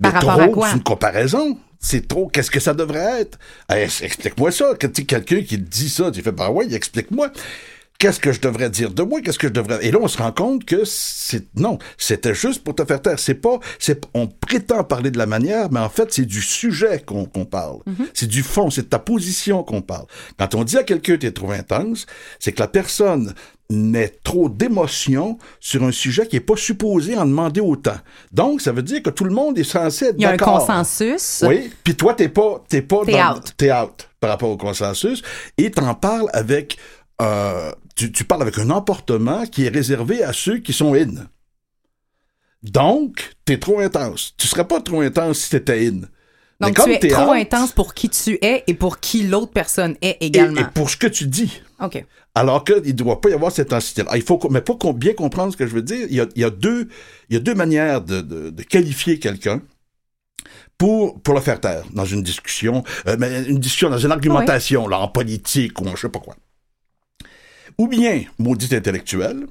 [0.00, 0.68] Par rapport à trop, quoi?
[0.68, 1.58] c'est une comparaison.
[1.78, 2.28] C'est trop.
[2.28, 3.38] Qu'est-ce que ça devrait être?
[3.72, 4.74] Eh, explique-moi ça.
[4.80, 7.30] Quand tu quelqu'un qui dit ça, tu fais, ben ouais, explique-moi.
[7.98, 9.20] Qu'est-ce que je devrais dire de moi?
[9.22, 9.84] Qu'est-ce que je devrais.
[9.86, 11.46] Et là, on se rend compte que c'est.
[11.56, 13.18] Non, c'était juste pour te faire taire.
[13.18, 13.58] C'est pas.
[13.78, 17.44] C'est, on prétend parler de la manière, mais en fait, c'est du sujet qu'on, qu'on
[17.46, 17.78] parle.
[18.14, 20.06] C'est du fond, c'est de ta position qu'on parle.
[20.38, 22.06] Quand on dit à quelqu'un, t'es trop intense,
[22.38, 23.34] c'est que la personne
[23.68, 27.96] met trop d'émotion sur un sujet qui est pas supposé en demander autant.
[28.30, 30.36] Donc, ça veut dire que tout le monde est censé être Il y a un
[30.36, 30.60] d'accord.
[30.64, 31.42] consensus.
[31.46, 33.52] Oui, puis toi, t'es pas, t'es pas T'es dans- out.
[33.56, 35.22] t'es out par rapport au consensus,
[35.58, 36.76] et t'en parles avec,
[37.20, 41.26] euh, tu, tu parles avec un emportement qui est réservé à ceux qui sont in.
[42.62, 44.34] Donc, t'es trop intense.
[44.36, 46.00] Tu serais pas trop intense si t'étais in.
[46.60, 49.24] Mais Donc, comme tu es trop out, intense pour qui tu es et pour qui
[49.24, 50.60] l'autre personne est également.
[50.60, 51.60] et pour ce que tu dis.
[51.82, 52.02] OK.
[52.34, 54.08] Alors qu'il ne doit pas y avoir cette intensité-là.
[54.12, 56.26] Ah, Il faut, mais pour bien comprendre ce que je veux dire, il y a,
[56.34, 56.88] il y a deux,
[57.28, 59.60] il y a deux manières de, de- de qualifier quelqu'un
[60.78, 64.88] pour, pour le faire taire dans une discussion, euh, mais une discussion, dans une argumentation,
[64.88, 66.36] là, en politique ou en je sais pas quoi.
[67.78, 69.46] Ou bien, maudit intellectuel.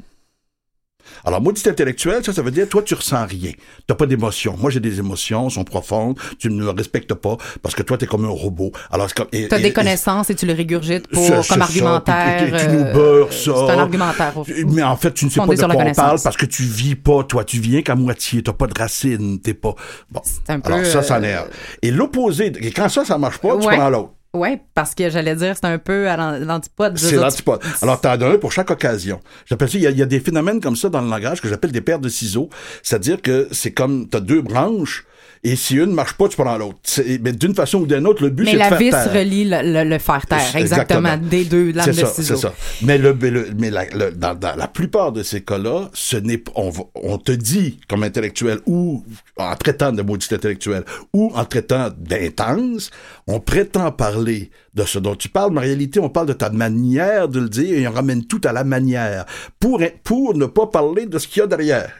[1.24, 3.52] Alors, maudit intellectuel, ça, ça veut dire, toi, tu ressens rien.
[3.86, 4.58] T'as pas d'émotions.
[4.58, 6.18] Moi, j'ai des émotions, sont profondes.
[6.40, 8.72] Tu ne me respectes pas parce que toi, t'es comme un robot.
[8.92, 11.24] Alors, c'est comme, et- Tu as et- des et- connaissances et tu le régurgites pour,
[11.24, 12.40] Ça, comme argumentaire.
[12.60, 13.52] tu- tu nous euh, beurres ça.
[13.56, 14.34] C'est un argumentaire.
[14.68, 16.96] Mais en fait, tu ne sais pas de quoi on parle parce que tu vis
[16.96, 17.44] pas, toi.
[17.44, 18.42] Tu viens qu'à moitié.
[18.42, 19.40] T'as pas de racines.
[19.40, 19.76] T'es pas.
[20.10, 20.22] Bon.
[20.48, 21.50] Un peu, Alors, ça, ça euh, énerve.
[21.84, 23.76] Et l'opposé, et quand ça, ça marche pas, tu Ouais.
[23.78, 24.14] prends l'autre.
[24.36, 26.93] Oui, parce que j'allais dire, c'est un peu à l'an- l'antipode.
[26.93, 27.62] de C'est l'antipode.
[27.82, 29.19] Alors, t'en as un pour chaque occasion.
[29.45, 31.41] J'appelle ça, il y, a, il y a des phénomènes comme ça dans le langage
[31.41, 32.50] que j'appelle des paires de ciseaux.
[32.84, 35.06] C'est-à-dire que c'est comme, t'as deux branches,
[35.43, 36.80] et si une marche pas, tu prends l'autre.
[37.21, 39.13] Mais d'une façon ou d'une autre, le but, Mais c'est de la faire vis taire.
[39.13, 40.56] relie le, le, le faire taire.
[40.56, 41.10] Exactement.
[41.10, 41.30] exactement.
[41.30, 42.36] Des deux lames de ça, ciseaux.
[42.36, 42.54] c'est ça.
[42.82, 46.17] Mais, le, mais, le- mais la, le- dans, dans la plupart de ces cas-là, ce
[46.17, 49.04] n'est on, on te dit comme intellectuel ou
[49.38, 52.89] en traitant de maudit intellectuel ou en traitant d'intense,
[53.28, 56.50] on prétend parler de ce dont tu parles, mais en réalité, on parle de ta
[56.50, 59.26] manière de le dire et on ramène tout à la manière
[59.60, 61.91] pour, pour ne pas parler de ce qu'il y a derrière.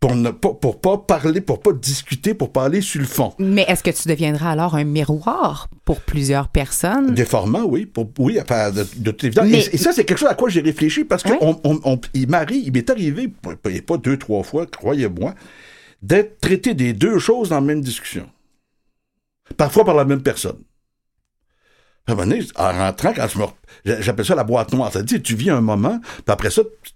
[0.00, 3.34] Pour ne pas, pour pas parler, pour pas discuter, pour parler sur le fond.
[3.40, 7.14] Mais est-ce que tu deviendras alors un miroir pour plusieurs personnes?
[7.14, 7.84] Déformant, oui.
[7.84, 9.46] Pour, oui, enfin, de, de toute évidence.
[9.50, 11.80] Mais- Et, et ça, c'est quelque chose à quoi j'ai réfléchi parce que on, on,
[11.82, 15.34] on- il m'arrive, il m'est arrivé, pas, pas deux, trois fois, croyez-moi,
[16.00, 18.28] d'être traité des deux choses dans la même discussion.
[19.56, 20.58] Parfois par la même personne.
[22.06, 24.00] À un moment donné, en rentrant, quand je me.
[24.00, 24.92] J'appelle ça la boîte noire.
[24.92, 26.92] C'est-à-dire, tu vis un moment, puis après ça, tu-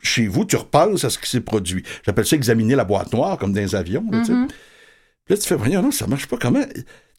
[0.00, 1.84] chez vous, tu repenses à ce qui s'est produit.
[2.04, 4.04] J'appelle ça examiner la boîte noire, comme dans les avions.
[4.10, 4.22] là.
[4.22, 4.46] Mm-hmm.
[4.46, 6.64] Puis là, tu fais, voyons, non, ça marche pas comment?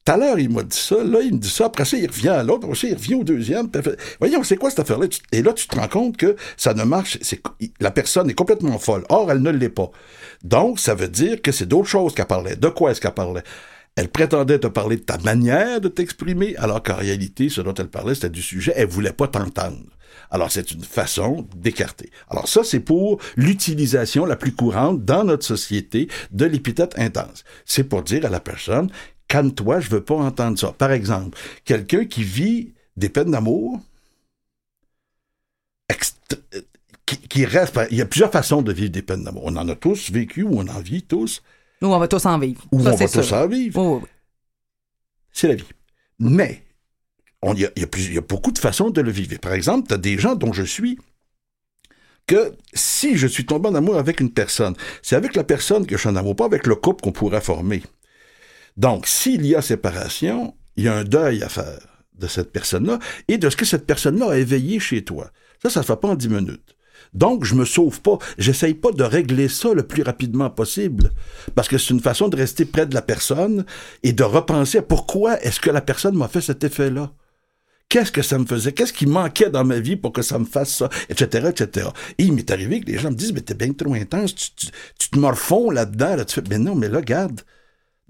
[0.04, 2.08] Tout à l'heure, il m'a dit ça, là, il me dit ça, après ça, il
[2.08, 3.70] revient à l'autre, après ça, il revient au deuxième.
[3.72, 5.06] fait, voyons, c'est quoi cette affaire-là?
[5.32, 7.39] Et là, tu te rends compte que ça ne marche, c'est,
[7.80, 9.04] la personne est complètement folle.
[9.10, 9.91] Or, elle ne l'est pas.
[10.44, 12.56] Donc, ça veut dire que c'est d'autres choses qu'elle parlait.
[12.56, 13.44] De quoi est-ce qu'elle parlait?
[13.95, 17.89] Elle prétendait te parler de ta manière de t'exprimer, alors qu'en réalité, ce dont elle
[17.89, 19.84] parlait, c'était du sujet, elle voulait pas t'entendre.
[20.30, 22.10] Alors, c'est une façon d'écarter.
[22.30, 27.43] Alors, ça, c'est pour l'utilisation la plus courante dans notre société de l'épithète intense.
[27.65, 28.89] C'est pour dire à la personne,
[29.27, 30.71] calme-toi, je veux pas entendre ça.
[30.71, 33.82] Par exemple, quelqu'un qui vit des peines d'amour,
[35.91, 36.62] euh,
[37.06, 39.43] qui, qui reste, il y a plusieurs façons de vivre des peines d'amour.
[39.45, 41.41] On en a tous vécu, ou on en vit tous,
[41.82, 42.62] Nous, on va tous en vivre.
[42.72, 43.82] ou Ça, on va tous en vivre.
[43.82, 44.10] Oui, oui, oui.
[45.32, 45.63] C'est la vie.
[46.20, 46.63] Mais
[47.44, 49.38] il y, y, a beaucoup de façons de le vivre.
[49.39, 51.00] Par exemple, tu as des gens dont je suis
[52.28, 55.96] que si je suis tombé en amour avec une personne, c'est avec la personne que
[55.96, 57.82] je suis en amour, pas avec le couple qu'on pourrait former.
[58.78, 61.80] Donc, s'il y a séparation, il y a un deuil à faire
[62.13, 65.32] de cette personne-là et de ce que cette personne-là a éveillé chez toi.
[65.62, 66.76] Ça, ça se fait pas en dix minutes.
[67.13, 68.17] Donc, je me sauve pas.
[68.38, 71.12] J'essaye pas de régler ça le plus rapidement possible.
[71.56, 73.65] Parce que c'est une façon de rester près de la personne
[74.04, 77.12] et de repenser à pourquoi est-ce que la personne m'a fait cet effet-là.
[77.89, 78.71] Qu'est-ce que ça me faisait?
[78.71, 80.89] Qu'est-ce qui manquait dans ma vie pour que ça me fasse ça?
[81.10, 81.89] Etc., etc.
[82.17, 85.10] Et il m'est arrivé que les gens me disent, mais t'es bien trop intense, tu,
[85.10, 87.41] te morfonds là-dedans, là, tu fais, mais non, mais là, garde.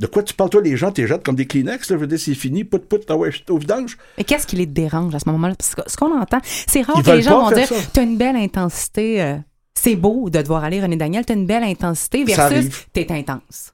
[0.02, 2.08] De quoi tu parles, toi, les gens, t'es jettes comme des Kleenex, là, je veux
[2.08, 4.00] dire, c'est fini, put, put, ah ouais, au vidange.
[4.18, 5.54] Mais qu'est-ce qui les dérange à ce moment-là?
[5.56, 8.36] Parce que ce qu'on entend, c'est rare que les gens vont dire, t'as une belle
[8.36, 9.36] intensité, euh,
[9.74, 13.72] c'est beau de devoir aller René Daniel, t'as une belle intensité versus t'es intense.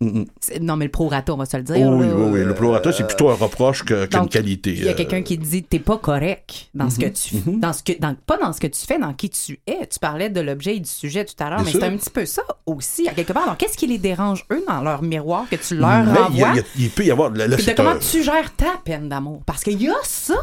[0.61, 1.75] Non, mais le prorata, on va se le dire.
[1.75, 4.71] oui, oui, oui, le prorata, c'est plutôt un reproche qu'une qualité.
[4.71, 5.21] Il y a quelqu'un euh.
[5.21, 7.29] qui dit t'es pas correct dans ce que mm-hmm.
[7.29, 7.51] tu fais.
[7.51, 7.59] Mm-hmm.
[7.59, 9.87] Dans ce que, dans, pas dans ce que tu fais, dans qui tu es.
[9.87, 12.25] Tu parlais de l'objet et du sujet tout à l'heure, mais c'est un petit peu
[12.25, 13.43] ça aussi, à quelque part.
[13.43, 16.53] Alors, qu'est-ce qui les dérange, eux, dans leur miroir que tu leur renvoies?
[16.77, 17.31] Il, peut y avoir.
[17.31, 19.41] de comment tu gères ta peine d'amour?
[19.45, 20.35] Parce qu'il y a ça.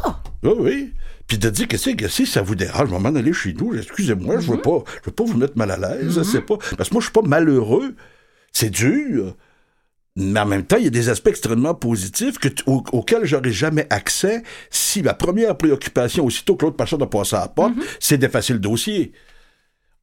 [0.43, 0.93] Oui, oui.
[1.27, 3.53] Puis de dire que c'est que si ça vous dérange, je vais m'en aller chez
[3.53, 4.61] nous, excusez-moi, je veux mhm.
[4.61, 6.45] pas, je veux pas vous mettre mal à l'aise, c'est mhm.
[6.45, 7.95] pas parce que moi je suis pas malheureux,
[8.51, 9.35] c'est dur.
[10.17, 13.85] Mais en même temps, il y a des aspects extrêmement positifs que auxquels j'aurais jamais
[13.89, 17.83] accès si ma première préoccupation, aussitôt que l'autre personne a passé à la porte, mhm.
[17.99, 19.11] c'est d'effacer le dossier.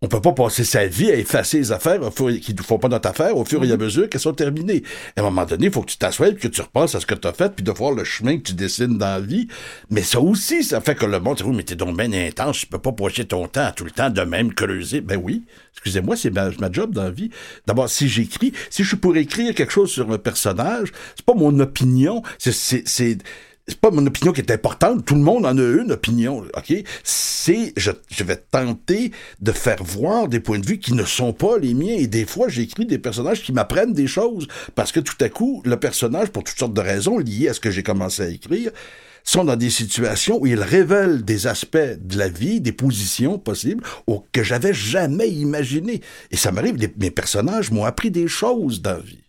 [0.03, 2.01] On peut pas passer sa vie à effacer les affaires
[2.41, 3.85] qui ne font pas notre affaire au fur et à mhm.
[3.85, 4.83] mesure qu'elles sont terminées.
[5.17, 7.07] À un moment donné, il faut que tu t'assoies et que tu repasses à ce
[7.07, 9.47] que tu as fait puis de voir le chemin que tu dessines dans la vie.
[9.91, 12.59] Mais ça aussi, ça fait que le monde dit, oui, mais t'es donc bien intense,
[12.59, 15.01] tu peux pas passer ton temps tout le temps de même creuser.
[15.01, 15.45] Ben oui.
[15.75, 17.31] Excusez-moi, c'est ma, ma, job dans la vie.
[17.67, 21.59] D'abord, si j'écris, si je pourrais écrire quelque chose sur un personnage, c'est pas mon
[21.61, 23.19] opinion, c'est,
[23.67, 25.05] c'est, pas mon opinion qui est importante.
[25.05, 26.75] Tout le monde en a une opinion, ok?
[27.05, 31.33] C'est, je, je, vais tenter de faire voir des points de vue qui ne sont
[31.33, 31.95] pas les miens.
[31.97, 34.49] Et des fois, j'écris des personnages qui m'apprennent des choses.
[34.75, 37.61] Parce que tout à coup, le personnage, pour toutes sortes de raisons liées à ce
[37.61, 38.71] que j'ai commencé à écrire,
[39.25, 43.85] sont dans des situations où ils révèlent des aspects de la vie, des positions possibles
[44.33, 46.01] que j'avais jamais imaginées.
[46.31, 49.22] Et ça m'arrive, mes personnages m'ont appris des choses dans la vie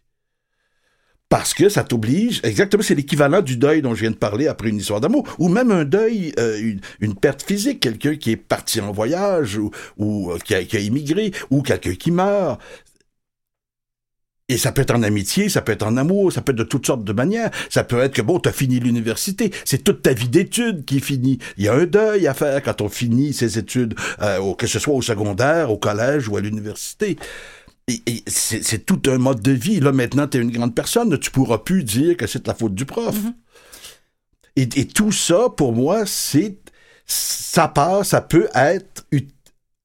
[1.34, 4.70] parce que ça t'oblige, exactement, c'est l'équivalent du deuil dont je viens de parler après
[4.70, 8.80] une histoire d'amour, ou même un deuil, euh, une, perte physique, quelqu'un qui est parti
[8.80, 9.58] en voyage,
[9.98, 12.62] ou, euh, qui, a, qui, a, immigré, ou quelqu'un qui meurt.
[14.48, 16.64] Et ça peut être en amitié, ça peut être en amour, ça peut être de
[16.64, 17.50] toutes sortes de manières.
[17.72, 21.40] Ça peut être que, bon, t'as fini l'université, c'est toute ta vie d'études qui finit.
[21.58, 24.78] Il y a un deuil à faire quand on finit ses études, euh, que ce
[24.78, 27.18] soit au secondaire, au collège ou à l'université
[28.28, 29.80] c'est tout un mode de vie.
[29.80, 32.76] Là, maintenant, tu es une grande personne, tu pourras plus dire que c'est la faute
[32.76, 33.16] du prof.
[33.16, 34.80] Mm-hmm.
[34.80, 36.58] et, tout ça, pour moi, c'est
[37.06, 39.06] ça part, ça peut être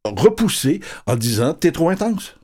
[0.04, 2.34] repoussé en disant t'es trop intense.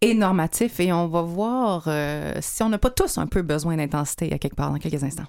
[0.00, 3.76] Et normatif, et on va voir euh, si on n'a pas tous un peu besoin
[3.76, 5.28] d'intensité à quelque part dans quelques instants.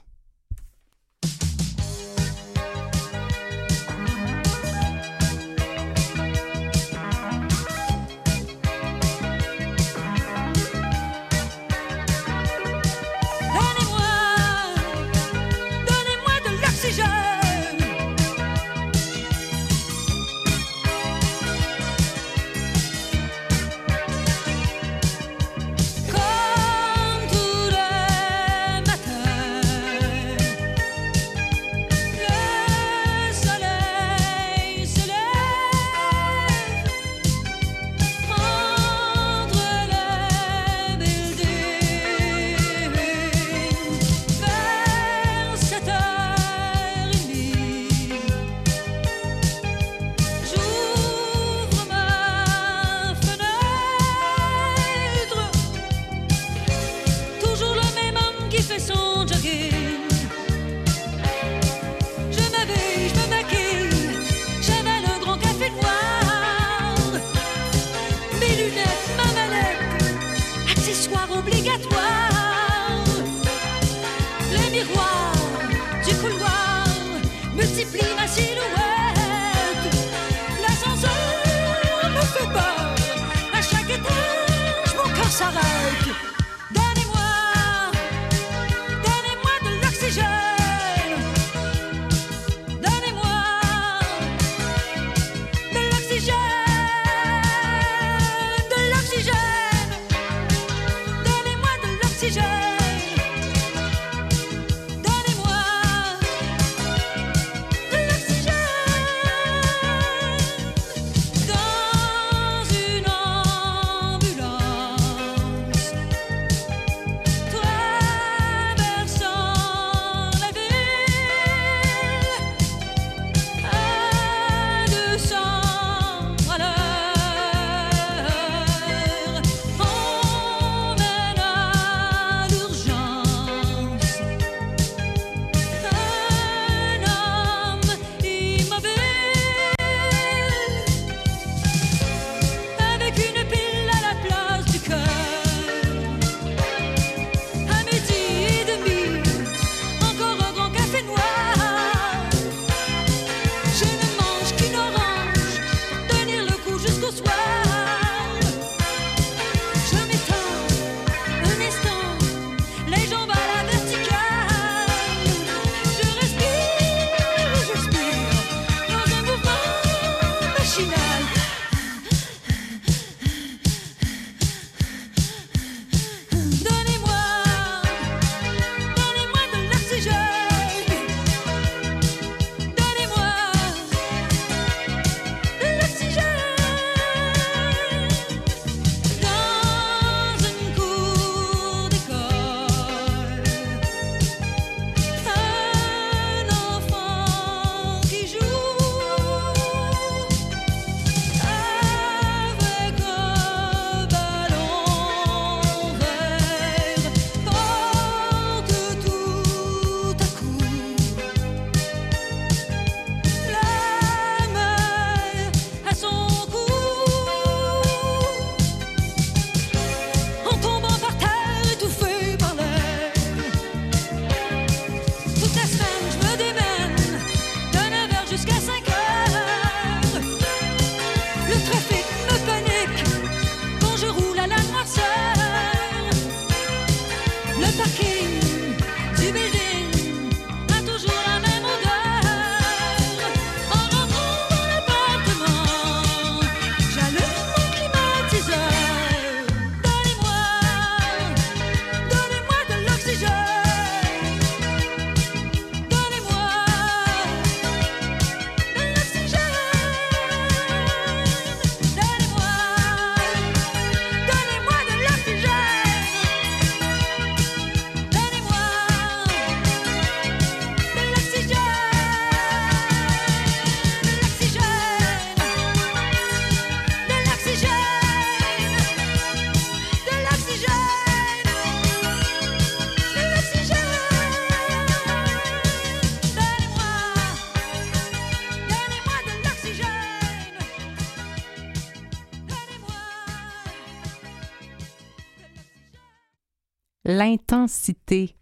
[297.17, 298.35] L'intensité.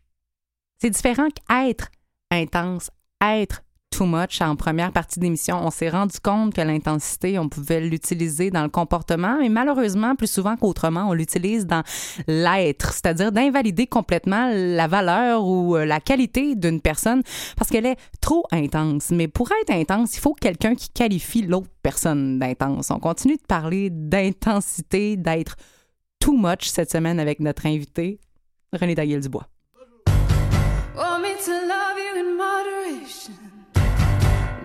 [0.79, 1.89] C'est différent qu'être
[2.31, 2.89] intense,
[3.21, 4.41] être too much.
[4.41, 8.69] En première partie d'émission, on s'est rendu compte que l'intensité, on pouvait l'utiliser dans le
[8.69, 11.83] comportement, mais malheureusement, plus souvent qu'autrement, on l'utilise dans
[12.27, 17.21] l'être, c'est-à-dire d'invalider complètement la valeur ou euh, la qualité d'une personne
[17.57, 19.11] parce qu'elle est trop intense.
[19.11, 22.89] Mais pour être intense, il faut quelqu'un qui qualifie l'autre personne d'intense.
[22.89, 25.57] On continue de parler d'intensité, d'être
[26.19, 28.19] too much cette semaine avec notre invité,
[28.73, 29.45] René Daguil-Dubois.
[30.95, 33.35] Want me to love you in moderation?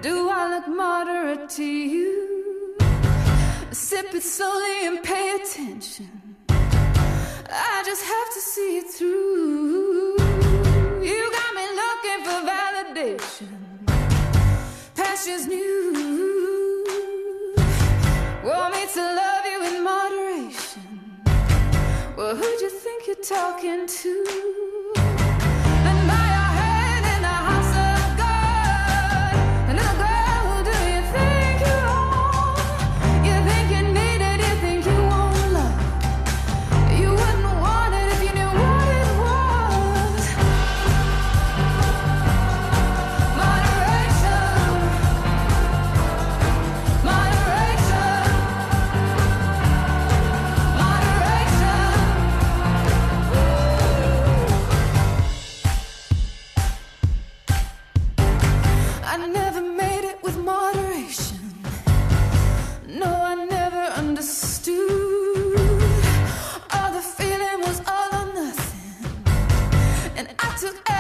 [0.01, 2.77] Do I look moderate to you?
[3.73, 6.37] Sip it slowly and pay attention.
[6.49, 10.17] I just have to see it through.
[11.03, 13.51] You got me looking for validation.
[14.95, 16.85] Passion's new.
[18.45, 19.46] Want me to love you
[23.07, 25.16] you're talking to?
[70.67, 70.96] cause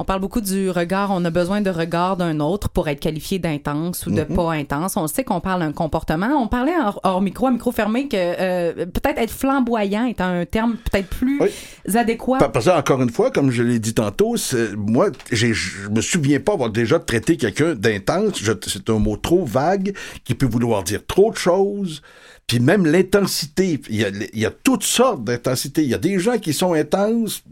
[0.00, 1.10] On parle beaucoup du regard.
[1.10, 4.96] On a besoin de regard d'un autre pour être qualifié d'intense ou de pas intense.
[4.96, 6.28] On sait qu'on parle d'un comportement.
[6.42, 10.46] On parlait hors, hors micro, à micro fermé, que euh, peut-être être flamboyant est un
[10.46, 11.50] terme peut-être plus Oui.
[11.94, 12.38] adéquat.
[12.38, 14.36] Par- Parce que, encore une fois, comme je l'ai dit tantôt,
[14.78, 15.48] moi, je
[15.90, 18.42] me souviens pas avoir déjà traité quelqu'un d'intense.
[18.68, 22.00] C'est un mot trop vague qui peut vouloir dire trop de choses.
[22.46, 25.82] Puis même l'intensité, il y, a, il y a toutes sortes d'intensités.
[25.82, 27.42] Il y a des gens qui sont intenses,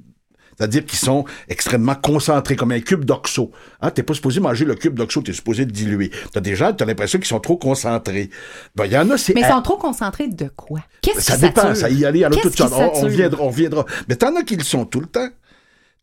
[0.58, 3.52] c'est-à-dire qu'ils sont extrêmement concentrés, comme un cube d'oxo.
[3.80, 6.10] Hein, t'es pas supposé manger le cube d'oxo, t'es supposé le diluer.
[6.32, 8.30] T'as des gens, t'as l'impression qu'ils sont trop concentrés.
[8.74, 9.34] Ben, il y en a, c'est...
[9.34, 10.80] Mais ils sont trop concentrés de quoi?
[11.00, 11.76] Qu'est-ce Ça qui dépend, sature?
[11.76, 12.72] ça y aller, toutes qui sortes.
[12.72, 13.84] On, on reviendra, on reviendra.
[14.08, 15.28] Mais t'en as qui le sont tout le temps.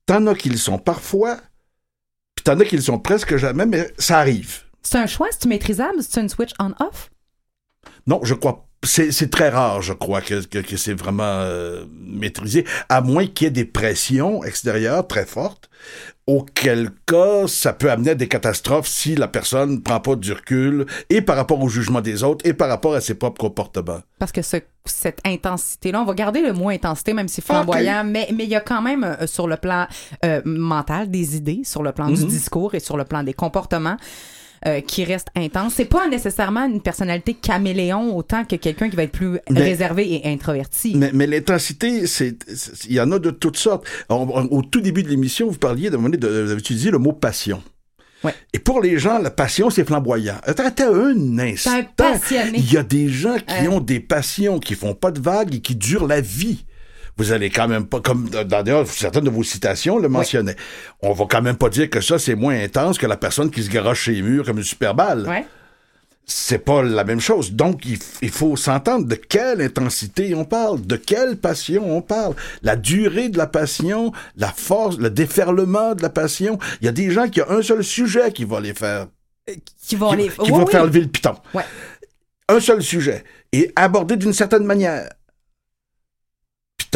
[0.05, 1.37] T'en as qui le sont parfois.
[2.35, 4.61] Puis t'en as qui le sont presque jamais, mais ça arrive.
[4.81, 5.27] C'est un choix?
[5.31, 5.97] C'est maîtrisable?
[6.01, 7.09] C'est une switch on-off?
[8.07, 8.67] Non, je crois.
[8.85, 13.45] C'est, très rare, je crois, que, que, que c'est vraiment euh, maîtrisé, à moins qu'il
[13.45, 15.69] y ait des pressions extérieures très fortes,
[16.27, 20.31] auquel cas ça peut amener à des catastrophes si la personne ne prend pas du
[20.33, 23.99] recul, et par rapport au jugement des autres, et par rapport à ses propres comportements.
[24.19, 28.27] Parce que ce- cette intensité-là, on va garder le mot intensité, même si flamboyant, mais
[28.33, 29.87] mais il y a quand même euh, sur le plan
[30.23, 33.97] euh, mental des idées, sur le plan du discours et sur le plan des comportements.
[34.67, 35.73] Euh, qui restent intenses.
[35.75, 40.13] C'est pas nécessairement une personnalité caméléon autant que quelqu'un qui va être plus Mais- réservé
[40.15, 40.93] et introverti.
[40.95, 42.35] Mais, mais l'intensité, c'est,
[42.87, 43.85] il y en a de toutes sortes.
[44.09, 47.13] On- on- au tout début de l'émission, vous parliez de, de, vous utilisez le mot
[47.13, 47.61] passion.
[48.23, 48.33] Ouais.
[48.53, 50.37] Et pour les gens, la passion, c'est flamboyant.
[50.43, 51.81] Attends, attends un instant.
[52.55, 53.69] Il y a des gens qui Euh.
[53.71, 56.65] ont des passions, qui font pas de vagues et qui durent la vie.
[57.17, 60.57] Vous allez quand même pas, comme d'ailleurs certaines de vos citations le mentionnaient,
[61.01, 63.63] on va quand même pas dire que ça c'est moins intense que la personne qui
[63.63, 65.45] se garoche chez les murs comme une super balle.
[66.27, 67.51] C'est pas la même chose.
[67.53, 72.75] Donc il, faut s'entendre de quelle intensité on parle, de quelle passion on parle, la
[72.75, 76.57] durée de la passion, la force, le déferlement de la passion.
[76.81, 79.05] Il y a des gens qui ont un seul sujet qui va les faire
[79.87, 80.29] Qui vont qui, aller.
[80.29, 80.71] qui Oui, va oui.
[80.71, 81.35] faire lever le piton.
[81.53, 81.63] Ouais.
[82.49, 83.23] Un seul sujet.
[83.51, 85.07] Et abordé d'une certaine manière.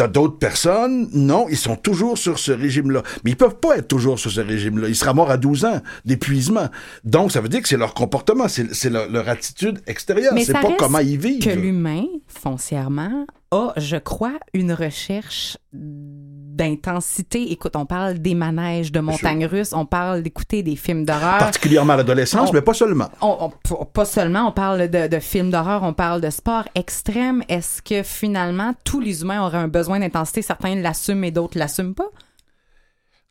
[0.00, 3.02] T'as d'autres personnes, non, ils sont toujours sur ce régime-là.
[3.22, 4.88] Mais ils peuvent pas être toujours sur ce régime-là.
[4.88, 6.70] Ils seraient morts à 12 ans d'épuisement.
[7.04, 10.32] Donc, ça veut dire que c'est leur comportement, c'est leur, leur attitude extérieure.
[10.42, 11.44] C'est pas comment ils vivent.
[11.44, 17.50] que l'humain, foncièrement, a, je crois, une recherche d'intensité.
[17.52, 21.38] Écoute, on parle des manèges de montagnes russes, on parle d'écouter des films d'horreur.
[21.38, 23.08] Particulièrement à l'adolescence, mais pas seulement.
[23.20, 26.64] On- on- p- pas seulement, on parle de, de films d'horreur, on parle de sport
[26.74, 27.42] extrême.
[27.48, 30.42] Est-ce que finalement, tous les humains auraient un besoin d'intensité?
[30.42, 32.08] Certains l'assument et d'autres l'assument pas?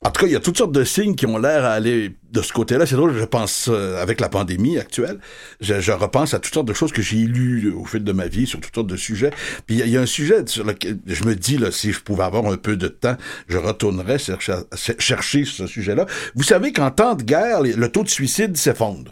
[0.01, 2.15] En tout cas, il y a toutes sortes de signes qui ont l'air à aller
[2.31, 2.85] de ce côté-là.
[2.85, 5.19] C'est drôle, je pense, euh, avec la pandémie actuelle,
[5.59, 8.27] je, je repense à toutes sortes de choses que j'ai lues au fil de ma
[8.27, 9.31] vie sur toutes sortes de sujets.
[9.65, 11.99] Puis il y y, a un sujet sur lequel je me dis, là, si je
[11.99, 13.17] pouvais avoir un peu de temps,
[13.49, 14.59] je retournerais chercher,
[14.99, 16.05] chercher ce sujet-là.
[16.33, 19.11] Vous savez qu'en temps de guerre, le taux de suicide s'effondre.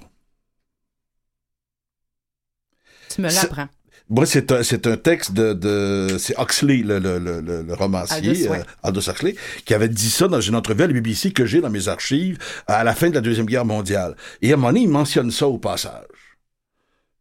[3.09, 3.67] Tu me l'apprends.
[4.09, 8.17] Moi, c'est un, c'est un texte de, de c'est Huxley, le, le, le, le- romancier,
[8.29, 8.59] Aldous, ouais.
[8.59, 9.35] euh, Aldous Huxley,
[9.65, 12.37] qui avait dit ça dans une entrevue à la BBC que j'ai dans mes archives
[12.67, 14.15] à la fin de la Deuxième Guerre mondiale.
[14.41, 16.05] Et à un moment donné, il mentionne ça au passage.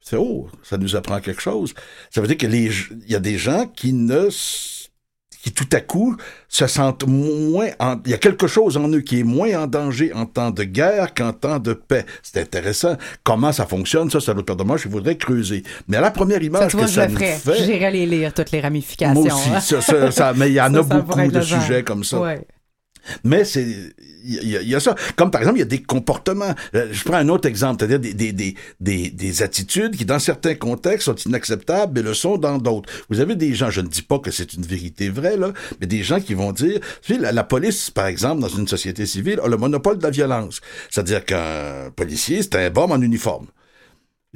[0.01, 1.75] C'est oh, ça nous apprend quelque chose.
[2.11, 2.67] Ça veut dire que les,
[3.07, 4.29] il y a des gens qui ne,
[5.47, 6.17] qui tout à coup
[6.49, 9.69] se sentent moins, en- il y a quelque chose en eux qui est moins en
[9.69, 12.05] danger en temps de guerre qu'en temps de paix.
[12.21, 12.97] C'est intéressant.
[13.23, 15.63] Comment ça fonctionne, ça, autre paire de manches, je voudrais creuser.
[15.87, 18.61] Mais à la première Ça, image que ça nous fait, J'irais les lire, toutes les
[18.61, 19.15] ramifications.
[19.23, 19.61] moi aussi, hein.
[19.61, 22.19] ça, ça- ça- mais il y en Ça, a ça beaucoup de sujets comme ça.
[22.19, 22.41] Ouais.
[23.25, 23.67] Mais c'est,
[24.25, 24.95] il y, a- ça.
[25.17, 26.55] Comme par exemple, il y a des comportements.
[26.75, 30.19] Euh, Je prends un autre exemple, c'est-à-dire des, des, des, des, des attitudes qui, dans
[30.19, 32.91] certains contextes, sont inacceptables, mais le sont dans d'autres.
[33.09, 35.87] Vous avez des gens, je ne dis pas que c'est une vérité vraie, là, mais
[35.87, 39.41] des gens qui vont dire, tu la, la police, par exemple, dans une société civile,
[39.43, 40.61] a le monopole de la violence.
[40.91, 43.47] C'est-à-dire qu'un policier, c'est un bombe en uniforme.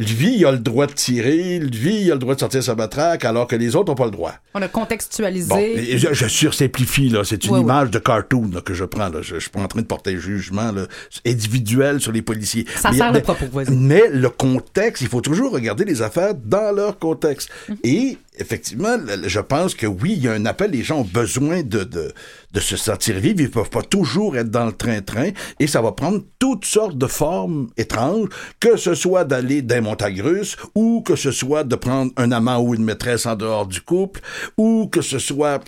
[0.00, 2.74] Lui, il a le droit de tirer, lui, il a le droit de sortir sa
[2.74, 4.32] matraque, alors que les autres n'ont pas le droit.
[4.54, 5.48] On a contextualisé.
[5.48, 7.22] Bon, et je, je sursimplifie, là.
[7.22, 7.62] C'est une Ouais, ouais.
[7.64, 9.08] image de cartoon là, que je prends.
[9.10, 9.20] Là.
[9.22, 10.86] Je, je suis pas en train de porter un jugement là,
[11.26, 12.66] individuel sur les policiers.
[12.76, 13.44] Ça Mais- sert le mais- propos.
[13.70, 17.50] Mais le contexte, il faut toujours regarder les affaires dans leur contexte.
[17.68, 17.76] Mhm.
[17.84, 18.96] Et effectivement,
[19.26, 20.70] je pense que oui, il y a un appel.
[20.70, 22.12] Les gens ont besoin de, de,
[22.52, 23.40] de se sentir vivre.
[23.40, 25.30] Ils peuvent pas toujours être dans le train-train.
[25.58, 28.28] Et ça va prendre toutes sortes de formes étranges,
[28.58, 32.32] que ce soit d'aller dans les montagnes russes, ou que ce soit de prendre un
[32.32, 34.20] amant ou une maîtresse en dehors du couple,
[34.56, 35.62] ou que ce soit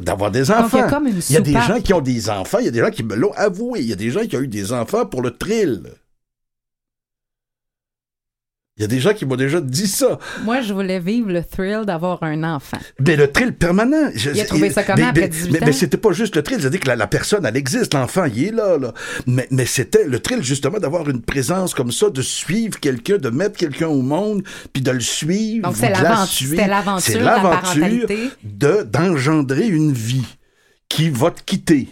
[0.00, 0.78] d'avoir des enfants.
[0.78, 2.64] il y a comme une Il y a des gens qui ont des enfants, il
[2.64, 4.40] y a des gens qui me l'ont avoué, il y a des gens qui ont
[4.40, 5.82] eu des enfants pour le thrill.
[8.76, 10.18] Il y a des gens qui m'ont déjà dit ça.
[10.42, 12.78] Moi, je voulais vivre le thrill d'avoir un enfant.
[12.98, 14.10] Mais le thrill permanent.
[14.16, 15.66] je- Il a trouvé ça comment mais, après mais- 18 mais, ans?
[15.66, 18.42] mais c'était pas juste le thrill, c'est-à-dire que la, la personne, elle existe, l'enfant, il
[18.46, 18.92] est là, là.
[19.28, 23.30] Mais, mais c'était le thrill, justement, d'avoir une présence comme ça, de suivre quelqu'un, de
[23.30, 25.68] mettre quelqu'un au monde, puis de le suivre.
[25.68, 28.08] Donc, c'est l'aventure- C'est l'aventure
[28.42, 30.26] de, d'engendrer une vie
[30.88, 31.88] qui va te quitter.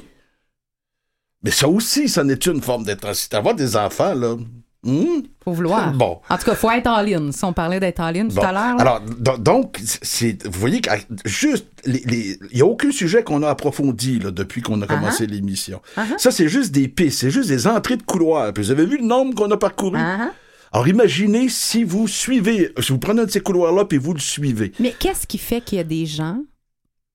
[1.45, 3.37] Mais ça aussi, ça n'est une forme d'intensité.
[3.37, 4.37] Avoir des enfants, là,
[4.85, 5.23] Hmm?
[5.45, 5.93] Faut vouloir.
[5.93, 6.21] Bon.
[6.29, 7.31] En tout cas, faut être all-in.
[7.31, 8.43] Si on parlait d'être all-in tout Bon.
[8.43, 8.81] à l'heure.
[8.81, 10.91] Alors, do- donc, c'est, vous voyez que
[11.25, 14.87] juste, les- les- il n'y a aucun sujet qu'on a approfondi là, depuis qu'on a
[14.89, 15.81] commencé l'émission.
[16.19, 18.53] Ça, c'est juste des pistes, c'est juste des entrées de couloir.
[18.53, 19.99] Puis vous avez vu le nombre qu'on a parcouru?
[20.01, 20.31] Ah, ah.
[20.73, 24.21] Alors, imaginez si vous suivez, si vous prenez un de ces couloirs-là puis vous le
[24.21, 24.73] suivez.
[24.81, 26.39] Mais qu'est-ce qui fait qu'il y a des gens,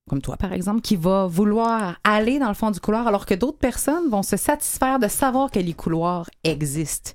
[0.10, 3.34] comme toi par exemple, qui vont vouloir aller dans le fond du couloir alors que
[3.34, 7.12] d'autres personnes vont se satisfaire de savoir que les couloirs existent?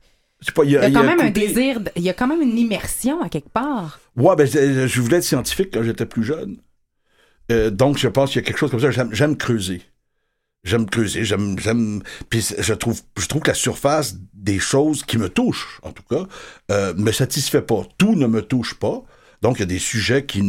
[0.55, 2.03] Pas, il y a, Il y a il y quand même un côté- désir, il
[2.03, 4.01] y a quand même une immersion à quelque part.
[4.17, 6.57] Ouais, ben, je je voulais être scientifique quand j'étais plus jeune.
[7.51, 8.91] Euh, donc, je pense qu'il y a quelque chose comme ça.
[8.91, 9.83] J'aime, j'aime creuser.
[10.65, 12.03] J'aime creuser, j'aime, j'aime.
[12.31, 16.05] Puis je trouve, je trouve que la surface des choses qui me touchent, en tout
[16.09, 16.25] cas,
[16.71, 17.83] euh, me satisfait pas.
[17.99, 19.03] Tout ne me touche pas.
[19.43, 20.41] Donc, il y a des sujets qui,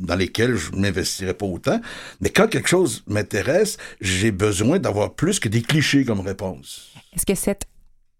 [0.00, 1.80] dans lesquels je m'investirais pas autant.
[2.20, 6.90] Mais quand quelque chose m'intéresse, j'ai besoin d'avoir plus que des clichés comme réponse.
[7.14, 7.66] Est-ce que cette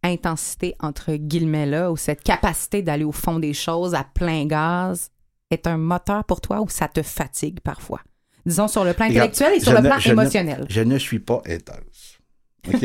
[0.02, 5.10] intensité, entre guillemets là, ou cette capacité d'aller au fond des choses à plein gaz
[5.50, 8.00] est un moteur pour toi ou ça te fatigue parfois?
[8.44, 10.66] Disons sur le plan intellectuel et sur le plan émotionnel.
[10.68, 11.91] Je ne suis pas intense.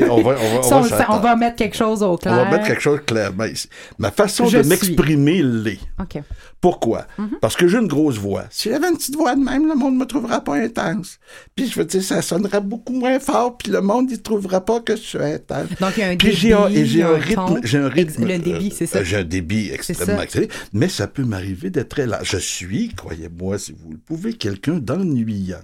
[0.09, 0.77] On va, on Ça,
[1.09, 2.35] on, on on mettre quelque chose au On clair.
[2.35, 3.69] va mettre quelque chose clairement ici.
[3.99, 5.77] Ma façon Je de m'exprimer l'est.
[5.99, 6.19] OK.
[6.59, 7.05] Pourquoi?
[7.19, 7.37] Mhm.
[7.41, 8.45] Parce que j'ai une grosse voix.
[8.49, 11.19] Si j'avais une petite voix de même, le monde ne me trouvera pas intense.
[11.55, 14.79] Puis je veux dire, ça sonnerait beaucoup moins fort, puis le monde ne trouvera pas
[14.79, 15.67] que je suis intense.
[15.79, 17.77] Donc, il y a un Puis débit, j'ai un, et j'ai un un rythme, j'ai
[17.77, 18.25] un rythme.
[18.25, 18.97] Le débit, c'est ça.
[18.99, 20.21] euh, J'ai un débit extrêmement ça.
[20.23, 22.17] accéléré, mais ça peut m'arriver d'être très lent.
[22.23, 25.59] Je suis, croyez-moi, si vous le pouvez, quelqu'un d'ennuyant.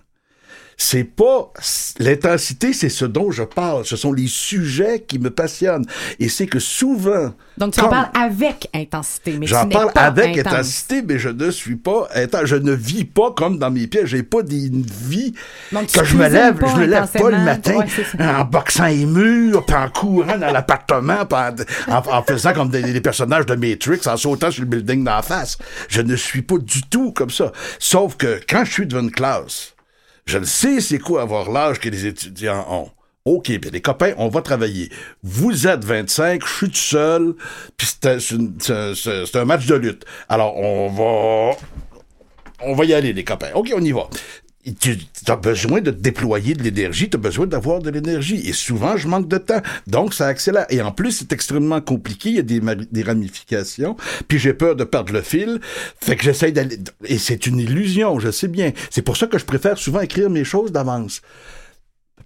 [0.78, 1.52] C'est pas
[2.00, 3.86] l'intensité, c'est ce dont je parle.
[3.86, 5.86] Ce sont les sujets qui me passionnent.
[6.20, 10.54] Et c'est que souvent, Donc, tu en parles avec intensité, mais J'en parle avec intense.
[10.54, 12.46] intensité, mais je ne suis pas intense.
[12.46, 14.02] Je ne vis pas comme dans mes pieds.
[14.06, 15.34] J'ai pas des, une vie
[15.72, 19.06] Donc, que je me lève, je me lève pas le matin Ouais, en boxant les
[19.06, 21.20] murs, puis en courant dans l'appartement,
[21.88, 25.22] en- en faisant comme des, des personnages de Matrix, en sautant sur le building d'en
[25.22, 25.58] face.
[25.88, 27.52] Je ne suis pas du tout comme ça.
[27.80, 29.73] Sauf que quand je suis devant une classe,
[30.26, 32.90] je le sais c'est quoi avoir l'âge que les étudiants ont.
[33.26, 34.90] OK, puis les copains, on va travailler.
[35.24, 37.36] Vous êtes 25, je suis tout seul,
[37.78, 40.06] puis c'est un- match de lutte.
[40.28, 41.58] Alors, on va...
[42.66, 43.52] On va y aller, les copains.
[43.56, 44.10] OK, on y va.
[44.80, 44.98] Tu
[45.28, 48.48] as besoin de déployer de l'énergie, tu as besoin d'avoir de l'énergie.
[48.48, 49.62] Et souvent, je manque de temps.
[49.88, 50.66] Donc, ça accélère.
[50.70, 52.30] Et en plus, c'est extrêmement compliqué.
[52.30, 52.62] Il y a des,
[52.92, 53.98] des ramifications.
[54.28, 55.60] Puis j'ai peur de perdre le fil.
[56.00, 56.80] Fait que j'essaye d'aller...
[57.06, 58.72] Et c'est une illusion, je sais bien.
[58.90, 61.22] C'est pour ça que je préfère souvent écrire mes choses d'avance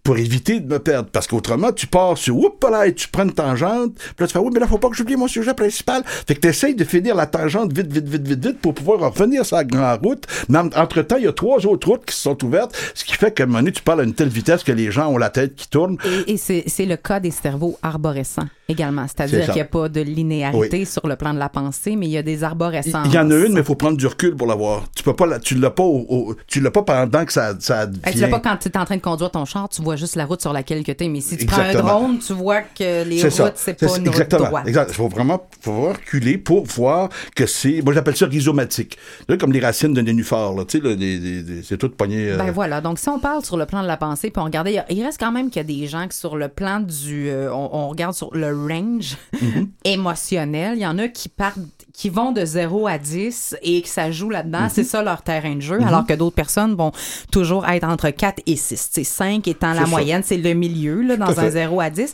[0.07, 1.09] pour éviter de me perdre.
[1.11, 3.93] Parce qu'autrement, tu pars sur oups là et tu prends une tangente.
[3.95, 6.01] Puis là, tu fais oui, mais là, faut pas que j'oublie mon sujet principal.
[6.05, 9.01] Fait que tu essayes de finir la tangente vite, vite, vite, vite, vite pour pouvoir
[9.01, 10.23] revenir sur la grande route.
[10.47, 13.15] Mais en- entre-temps, il y a trois autres routes qui se sont ouvertes, ce qui
[13.15, 15.29] fait qu'à un moment tu parles à une telle vitesse que les gens ont la
[15.29, 15.97] tête qui tourne.
[16.25, 19.05] Et, et c'est le cas des cerveaux arborescents également.
[19.07, 22.07] C'est C'est-à-dire qu'il n'y a pas de linéarité sur le plan de la pensée, mais
[22.07, 23.03] il y a des Il arborescents.
[23.05, 24.83] il y en a une, mais il faut prendre du recul pour l'avoir.
[24.95, 27.53] Tu peux pas, la- tu l'as pas, au- au- tu l'as pas pendant que ça,
[27.59, 28.27] ça Hey, tu vient.
[28.27, 30.25] l'as pas quand tu es en train de conduire ton char, tu vois juste la
[30.25, 31.09] route sur laquelle que tu es.
[31.09, 31.99] Mais si tu prends un Exactement.
[31.99, 34.39] drone, tu vois que les routes, c'est pas une exactement.
[34.41, 34.67] route droite.
[34.67, 34.87] Exact.
[34.89, 38.97] Il faut vraiment, faut reculer pour voir que c'est, moi j'appelle ça rhizomatique.
[39.27, 42.31] Là, comme les racines d'un nénuphar, là, tu sais, c'est tout pogné.
[42.31, 44.45] euh, Ben voilà, donc si on parle sur le plan de la pensée, puis on
[44.45, 47.29] regarde, il reste quand même qu'il y a des gens qui sur le plan du,
[47.29, 49.67] euh, on, on regarde sur le range Mm-hmm.
[49.85, 51.59] émotionnel, il y en a qui partent,
[51.93, 54.71] qui vont de 0 à 10 et que ça joue là-dedans, Mm-hmm.
[54.73, 56.91] c'est ça leur terrain de jeu, alors que d'autres personnes vont
[57.31, 58.89] toujours être entre 4 et 6.
[58.91, 59.87] C'est 5 étant la ça.
[59.87, 61.51] moyenne, c'est le milieu, là, dans un fait.
[61.51, 62.13] 0 à 10.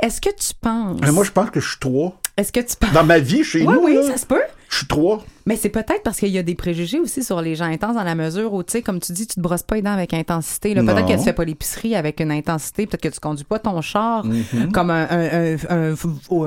[0.00, 0.98] Est-ce que tu penses...
[1.02, 2.18] Mais moi, je pense que je suis trois.
[2.36, 2.92] Est-ce que tu penses...
[2.92, 4.42] Dans ma vie, chez Oui, nous, oui, là, ça se peut.
[4.72, 5.22] Je suis trois.
[5.44, 8.04] Mais c'est peut-être parce qu'il y a des préjugés aussi sur les gens intenses dans
[8.04, 10.14] la mesure où, tu sais, comme tu dis, tu te brosses pas les dents avec
[10.14, 10.74] intensité.
[10.74, 12.86] Peut-être que tu fais pas l'épicerie avec une intensité.
[12.86, 14.70] Peut-être que tu conduis pas ton char Mm-hmm.
[14.72, 15.94] comme un, un, un, un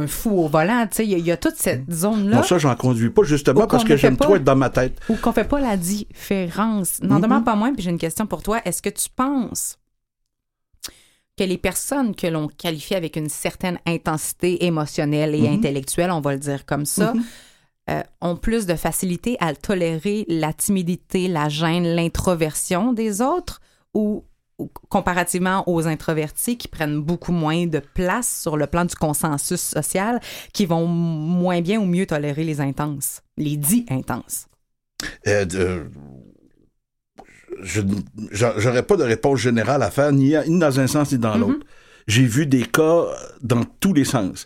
[0.07, 0.87] fou- au volant.
[0.89, 3.11] Tu sais, il y, a- il y a toute cette zone-là Non, ça, j'en conduis
[3.11, 4.25] pas justement Ou parce que j'aime pas.
[4.25, 4.97] trop être dans ma tête.
[5.07, 7.01] où qu'on fait pas la différence.
[7.03, 7.21] N'en Mm-hmm.
[7.21, 8.59] demeure pas moins, puis j'ai une question pour toi.
[8.65, 9.77] Est-ce que tu penses
[11.37, 15.53] que les personnes que l'on qualifie avec une certaine intensité émotionnelle et Mm-hmm.
[15.53, 17.13] intellectuelle, on va le dire comme ça,
[17.89, 23.61] euh, ont plus de facilité à tolérer la timidité, la gêne, l'introversion des autres
[23.93, 24.23] ou,
[24.57, 29.61] ou comparativement aux introvertis qui prennent beaucoup moins de place sur le plan du consensus
[29.61, 30.19] social,
[30.53, 34.47] qui vont moins bien ou mieux tolérer les intenses, les dits intenses?
[35.27, 35.85] Euh, de-
[37.61, 37.81] je
[38.31, 41.37] j'aurais pas de réponse générale à faire, ni, à- ni dans un sens ni dans
[41.37, 41.65] l'autre.
[42.07, 43.05] J'ai vu des cas
[43.41, 44.45] dans tous les sens.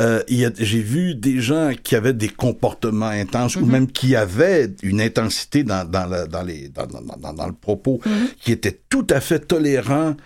[0.00, 5.00] Euh, J'ai vu des gens qui avaient des comportements intenses ou même qui avaient une
[5.00, 8.00] intensité dans, dans, le, dans, les, dans, dans, le propos,
[8.40, 10.16] qui étaient tout à fait tolérants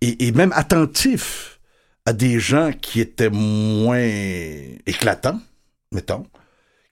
[0.00, 1.60] et, et même attentifs
[2.04, 4.08] à des gens qui étaient moins
[4.86, 5.40] éclatants.
[5.92, 6.26] mettons,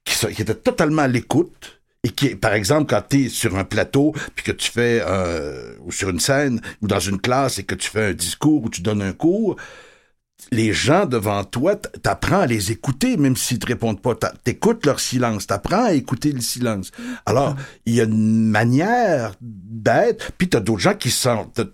[0.05, 4.12] qui étaient totalement à l'écoute et qui, par exemple, quand tu es sur un plateau,
[4.34, 7.74] puis que tu fais, euh, ou sur une scène, ou dans une classe, et que
[7.76, 9.57] tu fais un discours, ou tu donnes un cours,
[10.50, 14.16] les gens devant toi, t'apprends à les écouter, même s'ils te répondent pas.
[14.42, 16.90] T'écoutes leur silence, t'apprends à écouter le silence.
[17.26, 17.55] Alors,
[17.86, 21.44] il y a une manière d'être, puis t'as d'autres gens qui s'en...
[21.46, 21.64] t'as-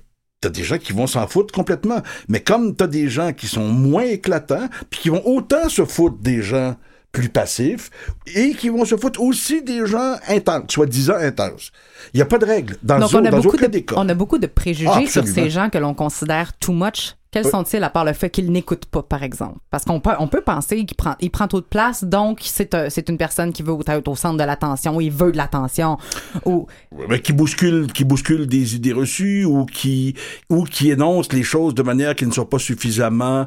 [0.40, 2.00] T'as des gens qui vont s'en foutre complètement.
[2.28, 6.18] Mais comme t'as des gens qui sont moins éclatants, puis qui vont autant se foutre
[6.18, 6.76] des gens
[7.12, 7.90] plus passifs,
[8.34, 11.72] et qui vont se foutre aussi des gens intenses, soi-disant intenses.
[12.12, 12.76] Il n'y a pas de règle.
[12.82, 13.94] Dans, Donc, au- on a, dans beaucoup aucun de, des cas.
[13.98, 17.14] on a beaucoup de préjugés Ah, sur ces gens que l'on considère too much.
[17.30, 17.50] Quels Oui.
[17.50, 19.58] sont-ils à part le fait qu'ils n'écoutent pas, par exemple?
[19.70, 22.74] Parce qu'on peut, on peut penser qu'il prend, il prend trop de place, donc c'est
[22.74, 25.98] un- c'est une personne qui veut être au centre de l'attention, il veut de l'attention.
[26.46, 26.66] Ou,
[27.08, 30.14] mais qui bouscule, qui bouscule des idées reçues ou qui
[30.48, 33.46] ou qui énonce les choses de manière qui ne sont pas suffisamment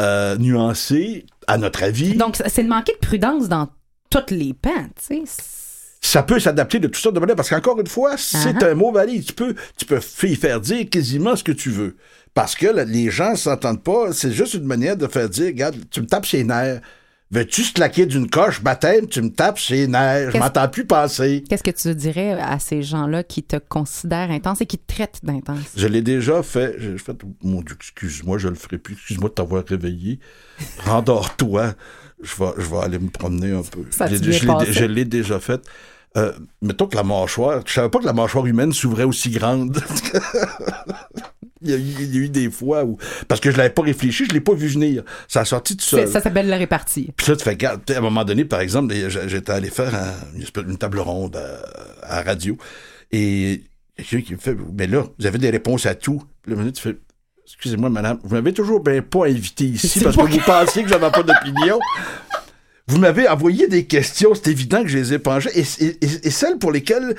[0.00, 2.14] euh, nuancées, à notre avis.
[2.16, 3.68] donc, c'est de manquer de prudence dans
[4.10, 4.70] toutes les pans,
[5.08, 5.42] tu sais.
[6.04, 8.70] Ça peut s'adapter de toutes sortes de manières parce qu'encore une fois, c'est Uh-huh.
[8.72, 9.24] un mot valide.
[9.24, 11.96] Tu peux, tu peux y faire dire quasiment ce que tu veux.
[12.34, 14.12] Parce que là, les gens s'entendent pas.
[14.12, 16.80] C'est juste une manière de faire dire, regarde, tu me tapes ses nerfs.
[17.30, 20.32] Veux-tu se claquer d'une coche, baptême, tu me tapes ses nerfs.
[20.32, 21.42] Je m'entends plus passer.
[21.48, 25.20] Qu'est-ce que tu dirais à ces gens-là qui te considèrent intense et qui te traitent
[25.22, 25.60] d'intense?
[25.74, 26.74] Je l'ai déjà fait.
[26.78, 28.94] J'ai fait, mon Dieu, excuse-moi, je le ferai plus.
[28.94, 30.18] Excuse-moi de t'avoir réveillé.
[30.84, 31.74] Rendors-toi.
[32.22, 33.80] Je vais, je vais aller me promener un peu.
[33.90, 35.60] Ça je l'ai déjà fait.
[36.16, 39.82] Euh, mettons que la mâchoire, je savais pas que la mâchoire humaine s'ouvrait aussi grande.
[41.62, 42.98] il, y a eu, il y a eu des fois où,
[43.28, 45.04] parce que je l'avais pas réfléchi, je l'ai pas vu venir.
[45.26, 46.06] Ça a sorti tout seul.
[46.08, 47.10] Ça s'appelle la répartie.
[47.16, 48.94] Puis là, tu fais, regarde, à un moment donné, par exemple,
[49.26, 52.58] j'étais allé faire un- une, table ronde à, à radio.
[53.10, 53.60] Et il
[53.98, 56.22] y a quelqu'un qui me fait, mais là, vous avez des réponses à tout.
[56.42, 56.96] Puis là, tu fais,
[57.46, 61.10] excusez-moi, madame, vous m'avez toujours bien pas invité ici parce que vous pensiez que j'avais
[61.10, 61.78] pas d'opinion.
[62.92, 65.48] Vous m'avez envoyé des questions, c'est évident que je les ai penchées.
[65.58, 67.16] Et, celles pour lesquelles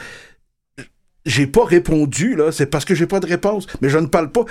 [1.26, 3.66] j'ai pas répondu, là, c'est parce que j'ai pas de réponse.
[3.82, 4.46] Mais je ne parle pas.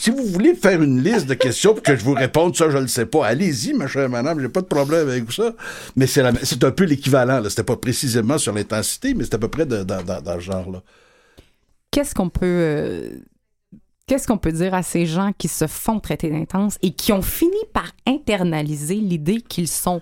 [0.00, 2.78] Si vous voulez faire une liste de questions pour que je vous réponde, ça, je
[2.78, 3.26] le sais pas.
[3.26, 5.52] Allez-y, ma chère madame, j'ai pas de problème avec ça.
[5.94, 7.50] Mais c'est un peu l'équivalent, là.
[7.50, 10.82] C'était pas précisément sur l'intensité, mais c'est à peu près dans, dans- ce genre-là.
[11.90, 12.46] Qu'est-ce qu'on peut.
[12.46, 13.10] euh,
[14.06, 17.20] Qu'est-ce qu'on peut dire à ces gens qui se font traiter d'intense et qui ont
[17.20, 20.00] fini par internaliser l'idée qu'ils sont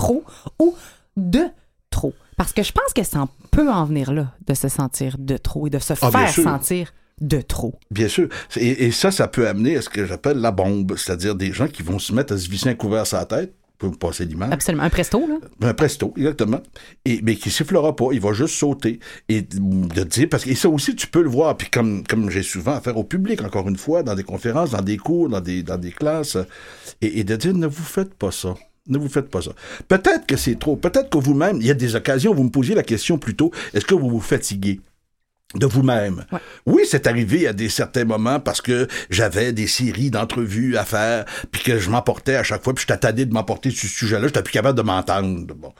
[0.00, 0.24] trop
[0.58, 0.74] ou
[1.16, 1.44] de
[1.90, 2.14] trop?
[2.36, 5.36] Parce que je pense que ça en peut en venir là, de se sentir de
[5.36, 7.74] trop et de se Ah, faire sentir de trop.
[7.90, 8.28] Bien sûr.
[8.56, 10.96] Et, et ça, ça peut amener à ce que j'appelle la bombe.
[10.96, 13.54] C'est-à-dire des gens qui vont se mettre à se visser un couvert sur la tête.
[13.82, 14.52] Vous passer l'image.
[14.52, 14.82] Absolument.
[14.82, 15.38] Un presto, là.
[15.70, 16.60] Un presto, exactement.
[17.06, 19.00] Et, mais qui sifflera pas, il va juste sauter.
[19.30, 22.28] Et de dire, parce que et ça aussi, tu peux le voir, puis comme, comme
[22.28, 25.40] j'ai souvent affaire au public, encore une fois, dans des conférences, dans des cours, dans
[25.40, 26.36] des, dans des classes,
[27.00, 28.54] et, et de dire, ne vous faites pas ça.
[28.90, 29.52] Ne vous faites pas ça.
[29.88, 30.76] Peut-être que c'est trop.
[30.76, 33.50] Peut-être que vous-même, il y a des occasions où vous me posiez la question plutôt,
[33.72, 34.80] est-ce que vous vous fatiguez?
[35.56, 36.24] de vous-même?
[36.30, 36.38] Ouais.
[36.64, 41.24] Oui, c'est arrivé à des certains moments parce que j'avais des séries d'entrevues à faire,
[41.50, 44.28] puis que je m'emportais à chaque fois, puis je t'attendais de m'emporter sur ce sujet-là,
[44.28, 45.52] j'étais plus capable de m'entendre.
[45.56, 45.72] Bon.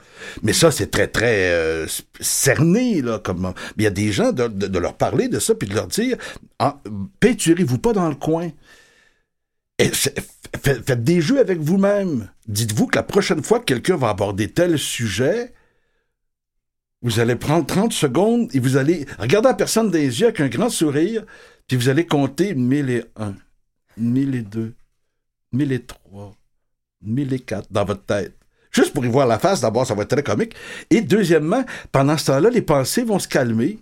[0.43, 1.87] Mais ça, c'est très, très euh,
[2.19, 3.53] cerné, là, comme...
[3.77, 5.73] Mais il y a des gens, de, de- de leur parler de ça, puis de
[5.73, 6.17] leur dire,
[6.59, 6.81] ah,
[7.21, 8.49] peinturez-vous pas dans le coin.
[9.79, 9.89] Et
[10.57, 12.29] faites des jeux avec vous-même.
[12.47, 15.53] Dites-vous que la prochaine fois que quelqu'un va aborder tel sujet,
[17.01, 20.49] vous allez prendre 30 secondes et vous allez regarder la personne les yeux avec un
[20.49, 21.25] grand sourire,
[21.67, 23.35] puis vous allez compter 1001,
[23.97, 24.73] 1002,
[25.53, 26.35] 1003,
[27.01, 28.35] 1004 dans votre tête.
[28.71, 30.55] Juste pour y voir la face, d'abord, ça va être très comique.
[30.89, 33.79] Et deuxièmement, pendant ce temps-là, les pensées vont se calmer.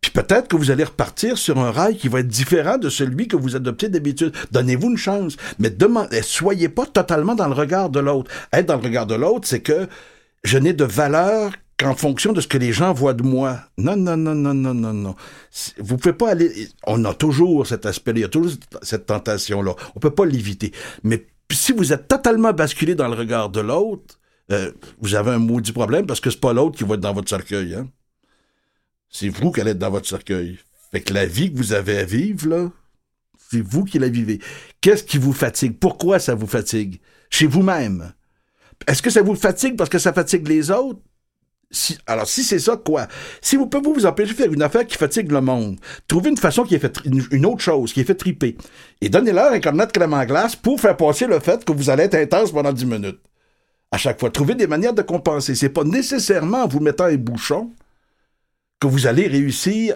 [0.00, 3.28] Puis peut-être que vous allez repartir sur un rail qui va être différent de celui
[3.28, 4.32] que vous adoptez d'habitude.
[4.50, 8.30] Donnez-vous une chance, mais demandez, soyez pas totalement dans le regard de l'autre.
[8.52, 9.88] Être dans le regard de l'autre, c'est que
[10.42, 13.60] je n'ai de valeur qu'en fonction de ce que les gens voient de moi.
[13.78, 15.16] Non, non, non, non, non, non, non.
[15.78, 16.68] Vous pouvez pas aller.
[16.86, 19.74] On a toujours cet aspect-là, il y a toujours cette tentation-là.
[19.96, 20.72] On peut pas l'éviter.
[21.02, 24.18] Mais si vous êtes totalement basculé dans le regard de l'autre,
[24.50, 27.12] euh, vous avez un maudit problème parce que c'est pas l'autre qui va être dans
[27.12, 27.86] votre cercueil, hein.
[29.10, 30.58] C'est vous qui allez être dans votre cercueil.
[30.92, 32.70] Fait que la vie que vous avez à vivre, là,
[33.50, 34.40] c'est vous qui la vivez.
[34.80, 35.78] Qu'est-ce qui vous fatigue?
[35.78, 37.00] Pourquoi ça vous fatigue?
[37.28, 38.12] Chez vous-même.
[38.86, 41.00] Est-ce que ça vous fatigue parce que ça fatigue les autres?
[42.06, 43.06] Alors, si c'est ça, quoi?
[43.40, 46.36] Si vous pouvez vous empêcher de faire une affaire qui fatigue le monde, trouvez une
[46.36, 48.56] façon qui fait, une, autre chose, qui est fait triper.
[49.00, 52.04] Et donnez-leur un cornet de crème glace pour faire passer le fait que vous allez
[52.04, 53.20] être intense pendant 10 minutes.
[53.92, 54.30] À chaque fois.
[54.30, 55.54] Trouvez des manières de compenser.
[55.54, 57.70] C'est pas nécessairement en vous mettant un bouchon
[58.80, 59.94] que vous allez réussir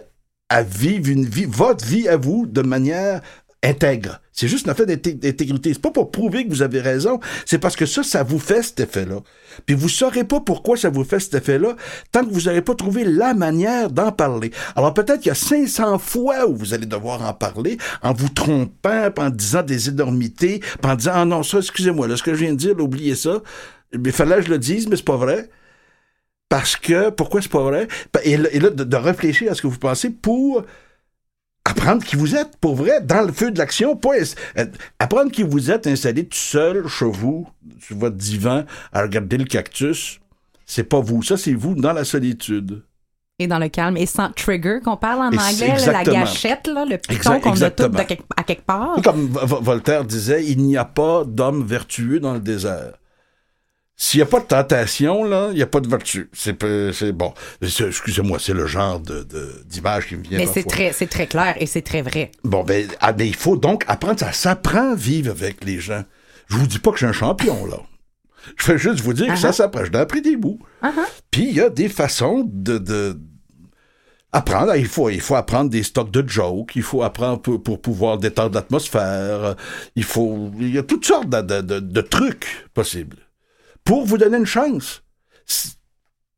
[0.49, 3.23] à vivre une vie, votre vie à vous, de manière
[3.63, 4.21] intègre.
[4.31, 5.73] C'est juste une affaire d'inté- d'intégrité.
[5.73, 8.63] C'est pas pour prouver que vous avez raison, c'est parce que ça, ça vous fait
[8.63, 9.21] cet effet-là.
[9.65, 11.77] Puis vous saurez pas pourquoi ça vous fait cet effet-là
[12.13, 14.51] tant que vous n'aurez pas trouvé la manière d'en parler.
[14.77, 18.29] Alors peut-être qu'il y a 500 fois où vous allez devoir en parler en vous
[18.29, 22.41] trompant, en disant des énormités, en disant ah non ça, excusez-moi, là, ce que je
[22.41, 23.41] viens de dire, oubliez ça.
[23.95, 25.49] Il fallait que je le dise, mais c'est pas vrai.
[26.49, 27.89] Parce que, pourquoi c'est pas vrai?
[28.25, 30.65] Et là, et là, de, de réfléchir à ce que vous pensez pour
[31.65, 34.11] apprendre qui vous êtes, pour vrai, dans le feu de l'action, pas
[34.59, 34.67] euh,
[34.99, 37.49] apprendre qui vous êtes installé tout seul chez vous,
[37.81, 40.21] sur votre divan, à regarder le cactus.
[40.67, 42.83] C'est pas vous, ça c'est vous dans la solitude.
[43.39, 46.67] Et dans le calme et sans trigger qu'on parle en Et anglais, là, la gâchette,
[46.69, 49.01] là, le piton qu'on a tout de quelque- à quelque part.
[49.03, 52.93] Comme Vo- Voltaire disait, il n'y a pas d'homme vertueux dans le désert.
[53.97, 56.29] S'il n'y a pas de tentation, là, il n'y a pas de vertu.
[56.33, 56.59] C'est
[57.13, 57.33] bon.
[57.63, 61.27] Excusez-moi, c'est le genre de, de- d'image qui me vient Mais c'est très, c'est très
[61.29, 62.33] clair et c'est très vrai.
[62.43, 64.19] Bon, ben, ah, ben, il faut donc apprendre.
[64.19, 66.03] Ça s'apprend à vivre avec les gens.
[66.49, 67.79] Je vous dis pas que je suis un champion, là.
[68.57, 69.85] Je fais juste vous dire que ça s'apprend.
[69.85, 70.59] J'ai appris des bouts.
[71.31, 73.17] Puis il y a des façons de, de
[74.33, 74.75] apprendre.
[74.77, 76.73] Il faut, il faut apprendre des stocks de jokes.
[76.75, 79.55] Il faut apprendre pour, pour pouvoir détendre l'atmosphère.
[79.97, 83.17] Il faut, il y a toutes sortes de, de- de- de trucs possibles
[83.85, 85.03] pour vous donner une chance.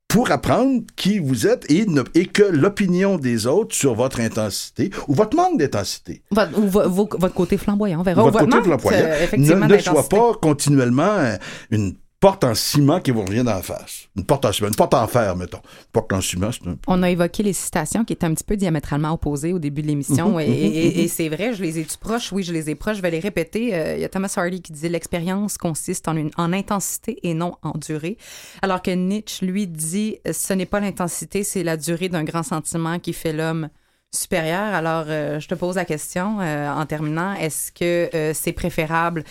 [0.08, 4.90] Pour apprendre qui vous êtes et, ne- et que l'opinion des autres sur votre intensité
[5.08, 8.22] ou votre manque d'intensité Votre, ou vo- vo- votre côté flamboyant, on verra.
[8.22, 11.36] votre côté manque, flamboyant euh, ne, soit pas continuellement euh,
[11.70, 14.08] une porte en ciment qui vous revient d'en face.
[14.16, 15.58] Une porte en ciment, une porte en fer, mettons.
[15.58, 16.76] Une porte en ciment, c'est un...
[16.86, 19.88] On a évoqué les citations qui étaient un petit peu diamétralement opposées au début de
[19.88, 20.40] l'émission.
[20.40, 22.32] Et et- et c'est vrai, je les ai-tu proches?
[22.32, 22.96] Oui, je les ai proches.
[22.96, 23.74] Je vais les répéter.
[23.74, 27.34] Euh, Il y a Thomas Hardy qui disait l'expérience consiste en, une, en intensité et
[27.34, 28.16] non en durée.
[28.62, 32.98] Alors que Nietzsche, lui, dit ce n'est pas l'intensité, c'est la durée d'un grand sentiment
[32.98, 33.68] qui fait l'homme
[34.14, 34.72] supérieur.
[34.74, 37.34] Alors, euh, je te pose la question euh, en terminant.
[37.34, 39.22] Est-ce que euh, c'est préférable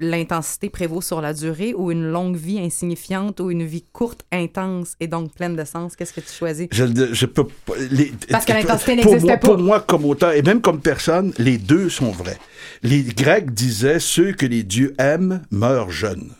[0.00, 4.94] l'intensité prévaut sur la durée ou une longue vie insignifiante ou une vie courte, intense
[5.00, 5.96] et donc pleine de sens?
[5.96, 6.68] Qu'est-ce que tu choisis?
[6.72, 9.38] Je, peux pas- les- Parce que l'intensité moi- pas.
[9.38, 12.38] Pour moi, comme auteur, et même comme personne, les deux sont vrais.
[12.82, 16.30] Les Grecs disaient ceux que les dieux aiment meurent jeunes.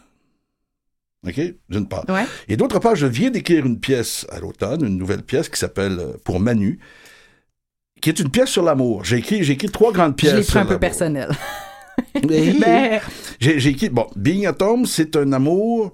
[1.27, 1.41] OK?
[1.71, 2.05] D'une part.
[2.09, 2.25] Ouais.
[2.49, 5.99] Et d'autre part, je viens d'écrire une pièce à l'automne, une nouvelle pièce qui s'appelle
[5.99, 6.79] euh, Pour Manu,
[8.03, 9.05] qui est une pièce sur l'amour.
[9.05, 10.33] J'ai écrit, écrit trois grandes pièces.
[10.33, 11.31] Je l'ai pris un peu personnel.
[12.29, 13.01] Mais- Ben,
[13.41, 15.93] J'ai j'ai écrit, bon, Being Atom, c'est un amour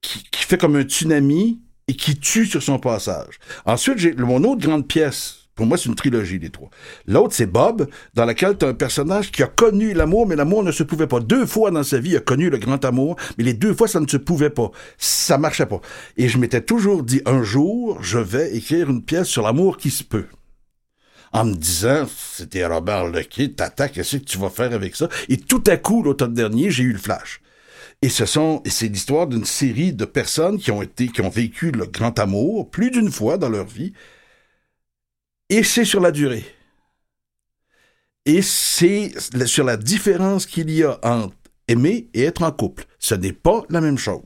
[0.00, 3.38] qui, qui fait comme un tsunami et qui tue sur son passage.
[3.66, 5.36] Ensuite, j'ai mon autre grande pièce.
[5.56, 6.70] Pour moi, c'est une trilogie, les trois.
[7.06, 10.62] L'autre, c'est Bob, dans laquelle tu as un personnage qui a connu l'amour, mais l'amour
[10.62, 11.20] ne se pouvait pas.
[11.20, 13.86] Deux fois dans sa vie, il a connu le grand amour, mais les deux fois,
[13.86, 14.70] ça ne se pouvait pas.
[14.96, 15.80] Ça marchait pas.
[16.16, 19.90] Et je m'étais toujours dit, un jour, je vais écrire une pièce sur l'amour qui
[19.90, 20.26] se peut
[21.32, 25.08] en me disant, c'était Robert Lequet, tata, qu'est-ce que tu vas faire avec ça?
[25.28, 27.40] Et tout à coup, l'automne dernier, j'ai eu le flash.
[28.02, 31.70] Et ce sont, c'est l'histoire d'une série de personnes qui ont été, qui ont vécu
[31.70, 33.92] le grand amour plus d'une fois dans leur vie.
[35.50, 36.44] Et c'est sur la durée.
[38.24, 39.12] Et c'est
[39.46, 41.34] sur la différence qu'il y a entre
[41.68, 42.84] aimer et être en couple.
[42.98, 44.22] Ce n'est pas la même chose.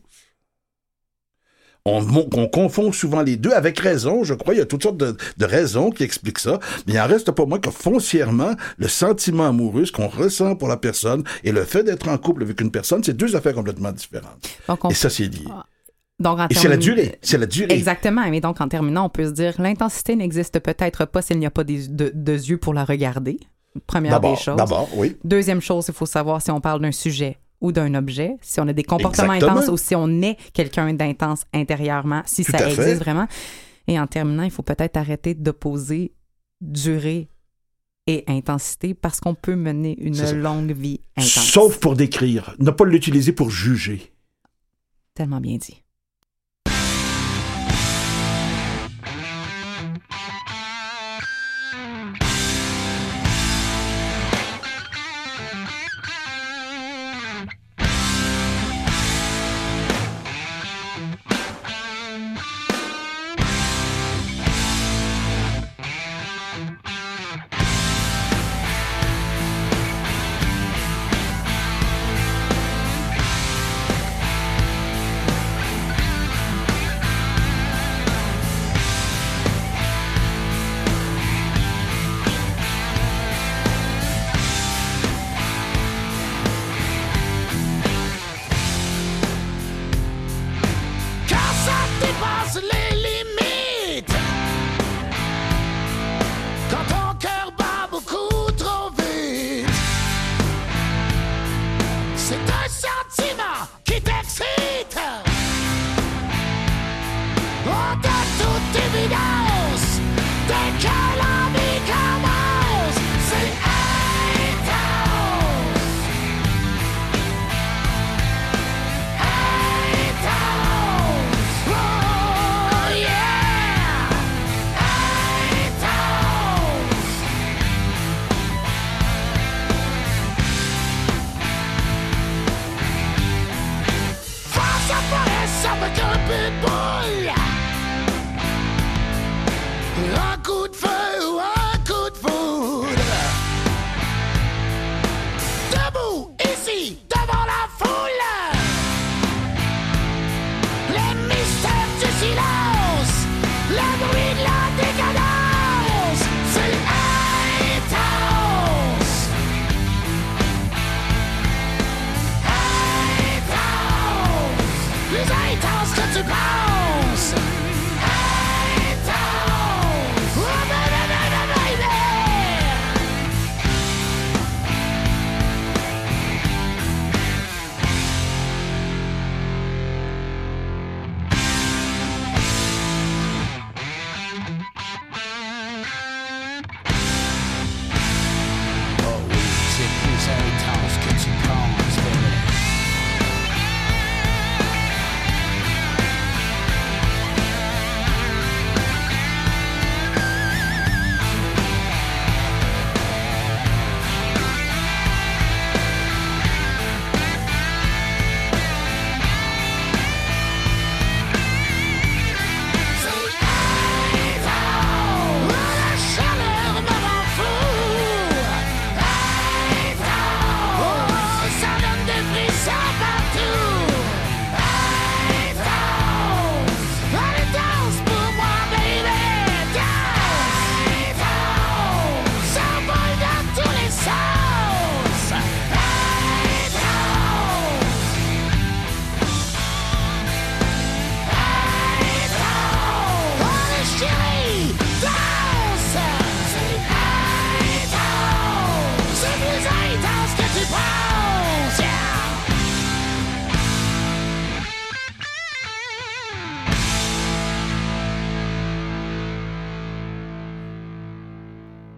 [1.86, 2.02] On,
[2.48, 4.54] confond souvent les deux avec raison, je crois.
[4.54, 6.58] Il y a toutes sortes de, de raisons qui expliquent ça.
[6.86, 10.68] Mais il en reste pas moins que foncièrement, le sentiment amoureux, ce qu'on ressent pour
[10.68, 13.92] la personne et le fait d'être en couple avec une personne, c'est deux affaires complètement
[13.92, 14.38] différentes.
[14.66, 15.44] donc, on- Et ça, c'est lié.
[16.18, 17.18] donc, en Et c'est la durée.
[17.20, 17.74] C'est la durée.
[17.74, 18.22] Exactement.
[18.30, 21.50] Mais donc, en terminant, on peut se dire l'intensité n'existe peut-être pas s'il n'y a
[21.50, 23.38] pas des, de, de yeux pour la regarder.
[23.86, 24.56] Première des choses.
[24.56, 25.16] d'abord, oui.
[25.22, 28.68] Deuxième chose, il faut savoir si on parle d'un sujet ou d'un objet, si on
[28.68, 29.60] a des comportements Exactement.
[29.60, 32.74] intenses ou si on est quelqu'un d'intense intérieurement, si Tout ça fait.
[32.74, 33.26] existe vraiment.
[33.86, 36.12] Et en terminant, il faut peut-être arrêter d'opposer
[36.60, 37.28] durée
[38.06, 41.50] et intensité parce qu'on peut mener une longue vie intense.
[41.50, 42.54] Sauf pour décrire.
[42.58, 44.12] Ne pas l'utiliser pour juger.
[45.14, 45.83] Tellement bien dit.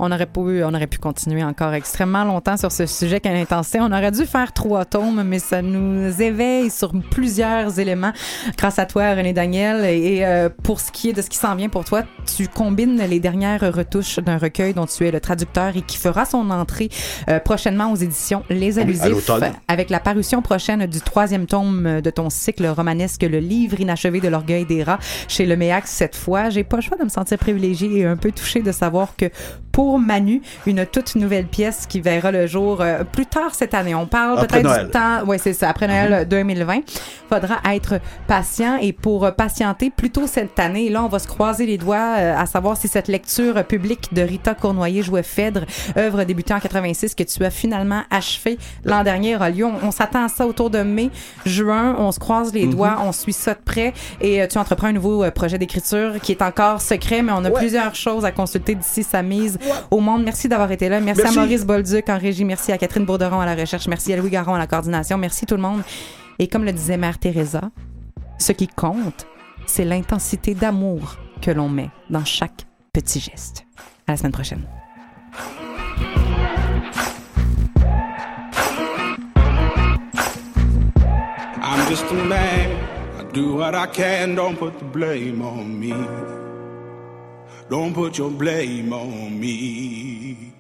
[0.06, 3.80] On aurait pu, on aurait pu continuer encore extrêmement longtemps sur ce sujet quelle intensité.
[3.80, 8.12] On aurait dû faire trois tomes, mais ça nous éveille sur plusieurs éléments
[8.56, 9.84] grâce à toi, René Daniel.
[9.84, 12.04] Et euh, pour ce qui est de ce qui s'en vient pour toi,
[12.36, 16.24] tu combines les dernières retouches d'un recueil dont tu es le traducteur et qui fera
[16.24, 16.88] son entrée
[17.28, 19.28] euh, prochainement aux éditions Les Allusifs
[19.66, 24.28] avec la parution prochaine du troisième tome de ton cycle romanesque Le livre inachevé de
[24.28, 26.48] l'orgueil des rats chez le Méac cette fois.
[26.48, 29.26] J'ai pas le choix de me sentir privilégiée et un peu touchée de savoir que
[29.76, 33.94] pour Manu, une toute nouvelle pièce qui verra le jour euh, plus tard cette année.
[33.94, 34.66] On parle peut-être.
[34.66, 34.84] Mhm.
[34.86, 36.80] du temps, ouais, c'est ça, après Noël 2020.
[37.28, 41.76] Faudra être patient et pour patienter plutôt cette année, là, on va se croiser les
[41.76, 45.66] doigts euh, à savoir si cette lecture publique de Rita Cournoyer jouet Phèdre,
[45.98, 48.56] œuvre débutée en 86 que tu as finalement achevé
[48.86, 49.74] l'an dernier à Lyon.
[49.82, 51.10] On s'attend à ça autour de mai,
[51.44, 51.96] juin.
[51.98, 52.58] On se croise Mhm.
[52.60, 55.58] les doigts, on suit ça de près et euh, tu entreprends un nouveau euh, projet
[55.58, 57.58] d'écriture qui est encore secret, mais on a Ouais.
[57.60, 59.58] plusieurs choses à consulter d'ici sa mise
[59.90, 60.24] au monde.
[60.24, 61.00] Merci d'avoir été là.
[61.00, 61.38] Merci, Merci.
[61.38, 62.44] à Maurice Bolduc en régie.
[62.44, 63.86] Merci à Catherine Bourderon à la recherche.
[63.88, 65.18] Merci à Louis Garon à la coordination.
[65.18, 65.82] Merci tout le monde.
[66.38, 67.62] Et comme le disait Mère Teresa,
[68.38, 69.26] ce qui compte,
[69.66, 73.64] c'est l'intensité d'amour que l'on met dans chaque petit geste.
[74.06, 74.62] À la semaine prochaine.
[81.62, 82.70] I'm just a man.
[83.18, 84.34] I do what I can.
[84.36, 85.92] Don't put the blame on me.
[87.68, 90.55] Don't put your blame on me.